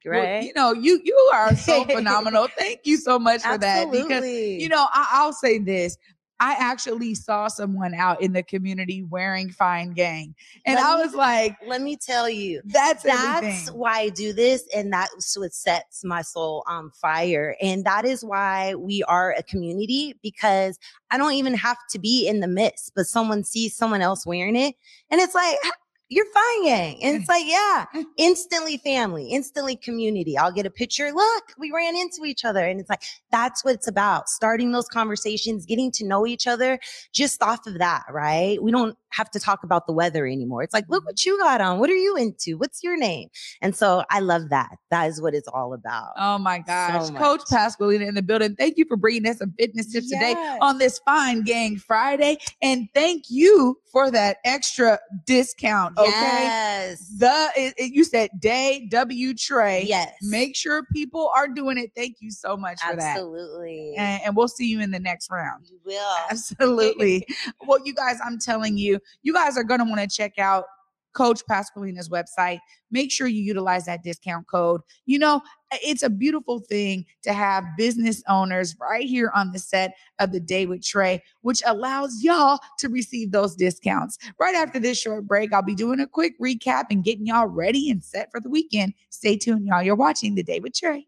Well, 0.06 0.24
right? 0.24 0.44
you 0.44 0.54
know, 0.56 0.74
you 0.74 1.02
you 1.04 1.32
are 1.34 1.56
so 1.56 1.84
phenomenal. 1.90 2.48
Thank 2.58 2.82
you 2.84 2.98
so 2.98 3.18
much 3.18 3.42
for 3.42 3.58
that. 3.58 3.92
Because 3.92 4.26
you 4.26 4.70
know, 4.70 4.88
I, 4.94 5.10
I'll 5.14 5.34
say 5.34 5.60
this. 5.60 5.98
I 6.40 6.56
actually 6.60 7.16
saw 7.16 7.48
someone 7.48 7.94
out 7.94 8.22
in 8.22 8.34
the 8.34 8.44
community 8.44 9.04
wearing 9.04 9.50
Fine 9.52 9.92
Gang. 9.94 10.36
And 10.66 10.76
Let 10.76 10.86
I 10.86 10.96
me- 10.98 11.02
was 11.04 11.14
like, 11.16 11.56
Let 11.66 11.82
me 11.82 11.96
tell 11.96 12.30
you, 12.30 12.62
that's 12.66 13.04
that's 13.04 13.46
everything. 13.46 13.78
why 13.80 14.00
I 14.00 14.10
do 14.10 14.34
this, 14.34 14.68
and 14.76 14.92
that's 14.92 15.38
what 15.38 15.54
sets 15.54 16.04
my 16.04 16.22
soul 16.22 16.64
on 16.68 16.92
fire. 16.92 17.56
And 17.62 17.86
that 17.86 18.04
is 18.06 18.26
why 18.26 18.76
we 18.76 19.04
are 19.04 19.32
a 19.38 19.44
community 19.44 20.16
because 20.22 20.78
I 21.12 21.18
don't 21.18 21.34
even 21.34 21.54
have 21.54 21.78
to 21.92 22.00
be 22.00 22.28
in 22.28 22.40
the 22.40 22.48
midst, 22.48 22.92
but 22.96 23.06
someone 23.08 23.44
sees 23.44 23.76
someone 23.76 24.02
else 24.02 24.26
wearing 24.26 24.56
it, 24.56 24.76
and 25.10 25.22
it's 25.22 25.36
like, 25.36 25.56
"Ah, 25.66 25.72
you're 26.14 26.26
fine, 26.34 26.66
gang. 26.66 27.04
And 27.04 27.16
it's 27.18 27.26
mm. 27.26 27.30
like, 27.30 27.46
yeah, 27.46 27.86
mm. 27.96 28.06
instantly 28.18 28.78
family, 28.78 29.30
instantly 29.30 29.76
community. 29.76 30.38
I'll 30.38 30.52
get 30.52 30.66
a 30.66 30.70
picture. 30.70 31.12
Look, 31.12 31.44
we 31.58 31.72
ran 31.72 31.96
into 31.96 32.26
each 32.26 32.46
other. 32.46 32.66
And 32.66 32.80
it's 32.80 32.90
like, 32.90 33.04
that's 33.32 33.64
what 33.64 33.76
it's 33.76 33.88
about. 33.88 34.30
Starting 34.30 34.72
those 34.72 34.88
conversations, 34.88 35.66
getting 35.66 35.92
to 35.94 36.06
know 36.06 36.28
each 36.28 36.48
other 36.48 36.80
just 37.14 37.42
off 37.42 37.66
of 37.68 37.80
that, 37.80 38.04
right? 38.10 38.62
We 38.62 38.72
don't 38.72 38.98
have 39.10 39.30
to 39.32 39.40
talk 39.40 39.64
about 39.64 39.86
the 39.86 39.94
weather 39.94 40.26
anymore. 40.26 40.64
It's 40.64 40.74
like, 40.74 40.86
look 40.90 41.02
mm-hmm. 41.02 41.08
what 41.08 41.26
you 41.26 41.38
got 41.38 41.62
on. 41.62 41.80
What 41.80 41.90
are 41.90 41.96
you 41.96 42.16
into? 42.16 42.58
What's 42.58 42.84
your 42.84 42.98
name? 42.98 43.30
And 43.62 43.76
so 43.76 44.04
I 44.10 44.20
love 44.20 44.50
that. 44.50 44.78
That 44.90 45.10
is 45.10 45.22
what 45.22 45.34
it's 45.34 45.48
all 45.48 45.74
about. 45.74 46.14
Oh 46.18 46.38
my 46.38 46.60
gosh. 46.60 47.08
So 47.08 47.14
Coach. 47.14 47.42
Pasqualina 47.52 48.08
in 48.08 48.16
the 48.16 48.22
building. 48.22 48.56
Thank 48.56 48.78
you 48.78 48.86
for 48.86 48.98
bringing 48.98 49.28
us 49.28 49.38
some 49.38 49.54
fitness 49.60 49.92
tips 49.92 50.10
today 50.10 50.34
on 50.62 50.78
this 50.78 51.00
Fine 51.06 51.44
Gang 51.44 51.78
Friday. 51.78 52.38
And 52.62 52.88
thank 52.94 53.26
you 53.30 53.78
for 53.92 54.10
that 54.10 54.38
extra 54.46 55.00
discount. 55.26 55.94
Okay. 56.04 56.44
Yes. 56.44 57.08
The 57.18 57.50
it, 57.56 57.74
it- 57.78 57.94
you 57.94 58.04
said 58.04 58.30
day 58.40 58.88
W 58.90 59.34
Trey. 59.34 59.84
yes. 59.88 60.14
Make 60.22 60.56
sure 60.56 60.84
people 60.94 61.32
are 61.36 61.48
doing 61.48 61.78
it. 61.78 61.92
Thank 61.96 62.18
you 62.20 62.32
so 62.32 62.56
much 62.58 62.80
for 62.82 62.96
that. 62.96 63.18
Absolutely. 63.18 63.94
And, 63.98 64.22
and 64.26 64.36
we'll 64.36 64.48
see 64.48 64.68
you 64.68 64.80
in 64.82 64.92
the 64.92 65.00
next 65.00 65.30
round. 65.32 65.66
you 65.70 65.80
will. 65.86 66.16
Absolutely. 66.30 67.28
well, 67.68 67.80
you 67.86 67.94
guys, 67.94 68.20
I'm 68.26 68.40
telling 68.40 68.78
you, 68.78 69.00
you 69.22 69.34
guys 69.34 69.58
are 69.58 69.64
going 69.64 69.80
to 69.80 69.86
want 69.86 70.02
to 70.02 70.08
check 70.08 70.40
out 70.40 70.66
Coach 71.14 71.42
Pasqualina's 71.48 72.10
website. 72.10 72.60
Make 72.92 73.12
sure 73.12 73.28
you 73.28 73.42
utilize 73.42 73.86
that 73.86 74.04
discount 74.04 74.48
code. 74.48 74.82
You 75.06 75.20
know, 75.20 75.42
it's 75.72 76.04
a 76.04 76.10
beautiful 76.10 76.60
thing 76.60 77.06
to 77.24 77.34
have 77.34 77.64
business 77.78 78.22
owners 78.28 78.76
right 78.80 79.06
here 79.06 79.32
on 79.34 79.52
the 79.52 79.60
set 79.60 79.96
of 80.20 80.32
the 80.32 80.40
Day 80.40 80.66
with 80.66 80.86
Trey, 80.86 81.24
which 81.42 81.62
allows 81.66 82.22
y'all 82.22 82.60
to 82.80 82.90
receive 82.90 83.32
those 83.32 83.56
discounts. 83.56 84.18
Right 84.40 84.56
after 84.56 84.80
this 84.80 85.00
short 85.00 85.26
break, 85.28 85.54
I'll 85.54 85.64
be 85.64 85.76
doing 85.76 86.00
a 86.00 86.08
quick 86.08 86.40
recap 86.40 86.86
and 86.90 87.04
getting 87.04 87.28
y'all 87.28 87.48
ready 87.48 87.90
and 87.90 88.04
set 88.04 88.32
for 88.32 88.40
the 88.40 88.50
weekend. 88.50 88.94
Stay 89.10 89.38
tuned, 89.38 89.68
y'all. 89.68 89.84
You're 89.84 89.96
watching 89.96 90.36
the 90.36 90.44
Day 90.44 90.60
with 90.60 90.74
Trey. 90.74 91.08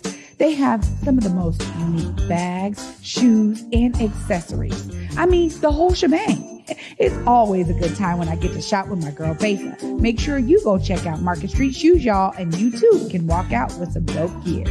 They 0.41 0.55
have 0.55 0.83
some 1.03 1.19
of 1.19 1.23
the 1.23 1.29
most 1.29 1.63
unique 1.77 2.27
bags, 2.27 2.97
shoes, 3.03 3.63
and 3.73 3.95
accessories. 4.01 4.89
I 5.15 5.27
mean, 5.27 5.49
the 5.61 5.71
whole 5.71 5.93
shebang. 5.93 6.65
It's 6.97 7.15
always 7.27 7.69
a 7.69 7.75
good 7.75 7.95
time 7.95 8.17
when 8.17 8.27
I 8.27 8.35
get 8.37 8.53
to 8.53 8.61
shop 8.61 8.87
with 8.87 9.03
my 9.03 9.11
girl 9.11 9.35
Besa. 9.35 9.77
Make 9.99 10.19
sure 10.19 10.39
you 10.39 10.59
go 10.63 10.79
check 10.79 11.05
out 11.05 11.21
Market 11.21 11.51
Street 11.51 11.75
Shoes, 11.75 12.03
y'all, 12.03 12.33
and 12.39 12.55
you 12.55 12.71
too 12.71 13.07
can 13.11 13.27
walk 13.27 13.51
out 13.53 13.71
with 13.77 13.91
some 13.91 14.05
dope 14.05 14.31
gear. 14.43 14.65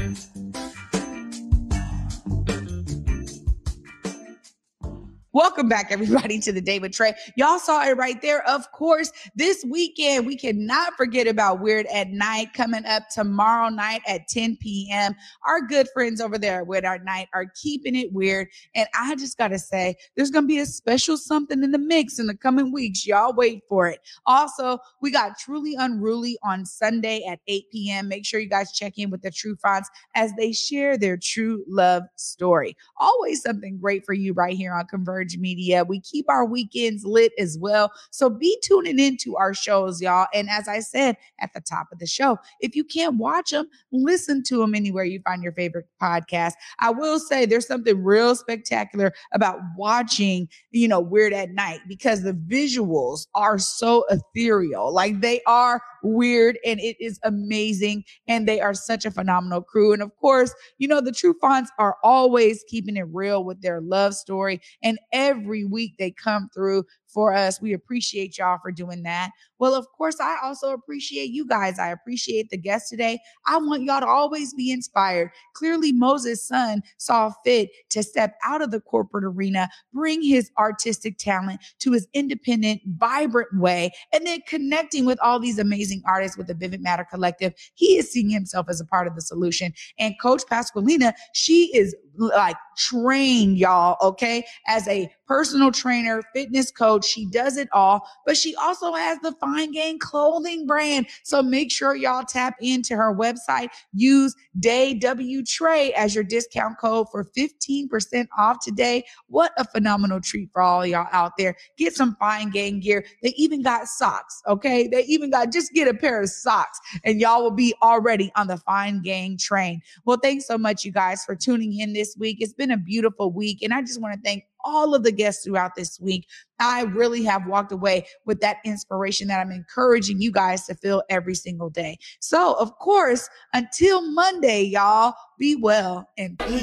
Welcome 5.33 5.69
back, 5.69 5.93
everybody, 5.93 6.41
to 6.41 6.51
the 6.51 6.61
Day 6.61 6.81
with 6.81 6.91
Trey. 6.91 7.15
Y'all 7.37 7.61
saw 7.61 7.85
it 7.85 7.97
right 7.97 8.21
there. 8.21 8.43
Of 8.49 8.73
course, 8.73 9.13
this 9.37 9.65
weekend, 9.65 10.27
we 10.27 10.37
cannot 10.37 10.95
forget 10.95 11.29
about 11.29 11.61
Weird 11.61 11.87
at 11.87 12.11
Night 12.11 12.53
coming 12.53 12.85
up 12.85 13.09
tomorrow 13.11 13.69
night 13.69 14.03
at 14.09 14.27
10 14.27 14.57
p.m. 14.57 15.15
Our 15.47 15.61
good 15.61 15.87
friends 15.95 16.21
over 16.21 16.37
there 16.37 16.65
Weird 16.65 16.85
at 16.85 17.05
Night 17.05 17.29
are 17.33 17.47
keeping 17.63 17.95
it 17.95 18.13
weird. 18.13 18.49
And 18.75 18.89
I 18.93 19.15
just 19.15 19.39
got 19.39 19.49
to 19.49 19.59
say, 19.61 19.95
there's 20.17 20.33
going 20.33 20.47
to 20.47 20.49
be 20.49 20.59
a 20.59 20.67
special 20.67 21.17
something 21.17 21.63
in 21.63 21.71
the 21.71 21.79
mix 21.79 22.19
in 22.19 22.27
the 22.27 22.37
coming 22.37 22.73
weeks. 22.73 23.07
Y'all 23.07 23.33
wait 23.33 23.63
for 23.69 23.87
it. 23.87 24.01
Also, 24.27 24.79
we 25.01 25.13
got 25.13 25.39
Truly 25.39 25.77
Unruly 25.79 26.39
on 26.43 26.67
Sunday 26.67 27.23
at 27.31 27.39
8 27.47 27.71
p.m. 27.71 28.09
Make 28.09 28.27
sure 28.27 28.41
you 28.41 28.49
guys 28.49 28.73
check 28.73 28.95
in 28.99 29.11
with 29.11 29.23
the 29.23 29.31
True 29.31 29.55
Fonts 29.63 29.91
as 30.17 30.33
they 30.33 30.51
share 30.51 30.99
their 30.99 31.17
true 31.17 31.65
love 31.69 32.03
story. 32.17 32.77
Always 32.97 33.43
something 33.43 33.79
great 33.79 34.05
for 34.05 34.13
you 34.13 34.33
right 34.33 34.57
here 34.57 34.73
on 34.75 34.87
Converge 34.87 35.20
Media. 35.39 35.85
We 35.85 36.01
keep 36.01 36.27
our 36.29 36.45
weekends 36.45 37.05
lit 37.05 37.33
as 37.39 37.59
well. 37.61 37.93
So 38.11 38.31
be 38.31 38.59
tuning 38.63 38.99
into 38.99 39.37
our 39.37 39.55
shows, 39.55 40.01
y'all. 40.01 40.27
And 40.35 40.49
as 40.49 40.69
I 40.69 40.81
said 40.81 41.17
at 41.41 41.53
the 41.55 41.61
top 41.61 41.87
of 41.93 41.99
the 41.99 42.07
show, 42.07 42.39
if 42.61 42.75
you 42.75 42.85
can't 42.85 43.17
watch 43.17 43.51
them, 43.51 43.69
listen 43.93 44.43
to 44.45 44.59
them 44.59 44.75
anywhere 44.75 45.05
you 45.05 45.21
find 45.25 45.43
your 45.43 45.53
favorite 45.53 45.87
podcast. 46.01 46.53
I 46.79 46.91
will 46.91 47.19
say 47.19 47.47
there's 47.47 47.67
something 47.67 48.03
real 48.03 48.35
spectacular 48.35 49.13
about 49.33 49.59
watching, 49.77 50.49
you 50.71 50.89
know, 50.89 51.01
Weird 51.01 51.33
at 51.33 51.51
Night 51.51 51.81
because 51.89 52.23
the 52.23 52.33
visuals 52.33 53.27
are 53.35 53.59
so 53.59 54.05
ethereal. 54.11 54.93
Like 54.93 55.21
they 55.21 55.41
are 55.47 55.83
weird 56.03 56.59
and 56.65 56.81
it 56.81 56.97
is 57.01 57.19
amazing. 57.25 58.05
And 58.27 58.47
they 58.49 58.61
are 58.61 58.75
such 58.75 59.05
a 59.05 59.11
phenomenal 59.11 59.63
crew. 59.63 59.93
And 59.93 60.03
of 60.03 60.17
course, 60.17 60.55
you 60.79 60.89
know, 60.89 61.01
the 61.01 61.13
True 61.13 61.35
Fonts 61.41 61.71
are 61.79 61.97
always 62.03 62.65
keeping 62.69 62.97
it 62.97 63.07
real 63.13 63.45
with 63.45 63.61
their 63.63 63.81
love 63.81 64.15
story. 64.15 64.61
And 64.83 64.99
every 65.13 65.65
week 65.65 65.95
they 65.99 66.11
come 66.11 66.49
through 66.55 66.85
for 67.13 67.35
us. 67.35 67.61
We 67.61 67.73
appreciate 67.73 68.39
y'all 68.39 68.59
for 68.63 68.73
doing 68.73 69.03
that. 69.03 69.31
Well, 69.59 69.75
of 69.75 69.87
course, 69.97 70.21
I 70.21 70.39
also 70.43 70.73
appreciate 70.73 71.31
you 71.31 71.47
guys. 71.47 71.79
I 71.79 71.89
appreciate 71.89 72.51
the 72.51 72.57
guests 72.57 72.89
today. 72.89 73.19
I 73.47 73.59
want 73.59 73.83
y'all 73.83 74.01
to 74.01 74.07
always 74.07 74.55
be 74.55 74.71
inspired. 74.71 75.31
Clearly, 75.55 75.93
Moses 75.93 76.43
Sun 76.47 76.83
saw 76.97 77.33
fit 77.45 77.71
to 77.91 78.03
step 78.03 78.37
out 78.45 78.63
of 78.63 78.71
the 78.71 78.81
corporate 78.81 79.25
arena, 79.25 79.69
bring 79.93 80.23
his 80.23 80.51
artistic 80.59 81.19
talent 81.19 81.61
to 81.81 81.93
his 81.93 82.09
independent, 82.15 82.81
vibrant 82.97 83.49
way, 83.59 83.91
and 84.13 84.27
then 84.27 84.41
connecting 84.47 85.05
with 85.05 85.19
all 85.21 85.39
these 85.39 85.59
amazing 85.59 86.03
artists 86.07 86.39
with 86.39 86.47
the 86.47 86.55
Vivid 86.55 86.81
Matter 86.81 87.07
Collective. 87.11 87.53
He 87.75 87.99
is 87.99 88.11
seeing 88.11 88.31
himself 88.31 88.67
as 88.71 88.81
a 88.81 88.87
part 88.87 89.07
of 89.07 89.15
the 89.15 89.21
solution. 89.21 89.75
And 89.99 90.15
Coach 90.23 90.43
Pasqualina, 90.51 91.13
she 91.35 91.71
is 91.77 91.95
like 92.17 92.57
trained, 92.77 93.59
y'all, 93.59 93.97
okay, 94.03 94.45
as 94.67 94.87
a 94.89 95.11
personal 95.27 95.71
trainer, 95.71 96.23
fitness 96.35 96.71
She 97.05 97.27
does 97.27 97.57
it 97.57 97.69
all, 97.73 98.07
but 98.27 98.37
she 98.37 98.55
also 98.57 98.93
has 98.95 99.19
the 99.21 99.33
Fine 99.33 99.73
Gang 99.73 99.99
clothing 99.99 100.67
brand. 100.67 101.07
So 101.25 101.43
make 101.43 101.71
sure 101.71 101.95
y'all 101.95 102.25
tap 102.25 102.57
into 102.61 102.97
her 102.97 103.15
website. 103.15 103.69
Use 103.93 104.35
Day 104.59 104.95
W 104.95 105.45
Trey 105.45 105.93
as 105.95 106.15
your 106.15 106.25
discount 106.25 106.79
code 106.79 107.09
for 107.11 107.25
15% 107.37 108.27
off 108.39 108.59
today. 108.63 109.05
What 109.29 109.53
a 109.59 109.65
phenomenal 109.65 110.21
treat 110.21 110.51
for 110.53 110.63
all 110.63 110.87
y'all 110.87 111.09
out 111.13 111.33
there. 111.39 111.57
Get 111.77 111.95
some 111.95 112.17
Fine 112.19 112.51
Gang 112.51 112.81
gear. 112.81 113.05
They 113.23 113.35
even 113.37 113.63
got 113.63 113.87
socks, 113.87 114.43
okay? 114.47 114.89
They 114.89 115.05
even 115.05 115.31
got 115.31 115.53
just 115.53 115.73
get 115.73 115.89
a 115.89 115.95
pair 115.95 116.23
of 116.23 116.29
socks 116.29 116.81
and 117.05 117.21
y'all 117.21 117.43
will 117.43 117.51
be 117.51 117.75
already 117.83 118.31
on 118.37 118.47
the 118.47 118.57
Fine 118.59 119.03
Gang 119.03 119.37
train. 119.39 119.81
Well, 120.05 120.19
thanks 120.23 120.47
so 120.47 120.59
much, 120.59 120.85
you 120.85 120.93
guys, 120.93 121.25
for 121.25 121.35
tuning 121.35 121.79
in 121.79 121.93
this 121.93 122.17
week. 122.19 122.39
It's 122.41 122.53
been 122.53 122.71
a 122.71 122.77
beautiful 122.77 123.33
week, 123.33 123.63
and 123.63 123.73
I 123.73 123.83
just 123.83 124.01
want 124.01 124.15
to 124.15 124.21
thank 124.21 124.45
all 124.65 124.95
of 124.95 125.03
the 125.03 125.13
guests 125.13 125.45
throughout 125.45 125.75
this 125.75 125.99
week. 126.01 126.27
I 126.59 126.83
really 126.83 127.25
have 127.25 127.47
walked 127.47 127.73
away 127.73 128.07
with 128.27 128.41
that 128.41 128.59
inspiration 128.65 129.29
that 129.29 129.41
I'm 129.41 129.51
encouraging 129.51 130.21
you 130.21 130.31
guys 130.31 130.67
to 130.67 130.75
feel 130.75 131.03
every 131.09 131.35
single 131.35 131.71
day. 131.71 131.99
So, 132.21 132.55
of 132.55 132.79
course, 132.79 133.29
until 133.55 134.03
Monday, 134.13 134.63
y'all, 134.63 135.15
be 135.39 135.57
well 135.57 136.09
and 136.19 136.39
peace. 136.39 136.63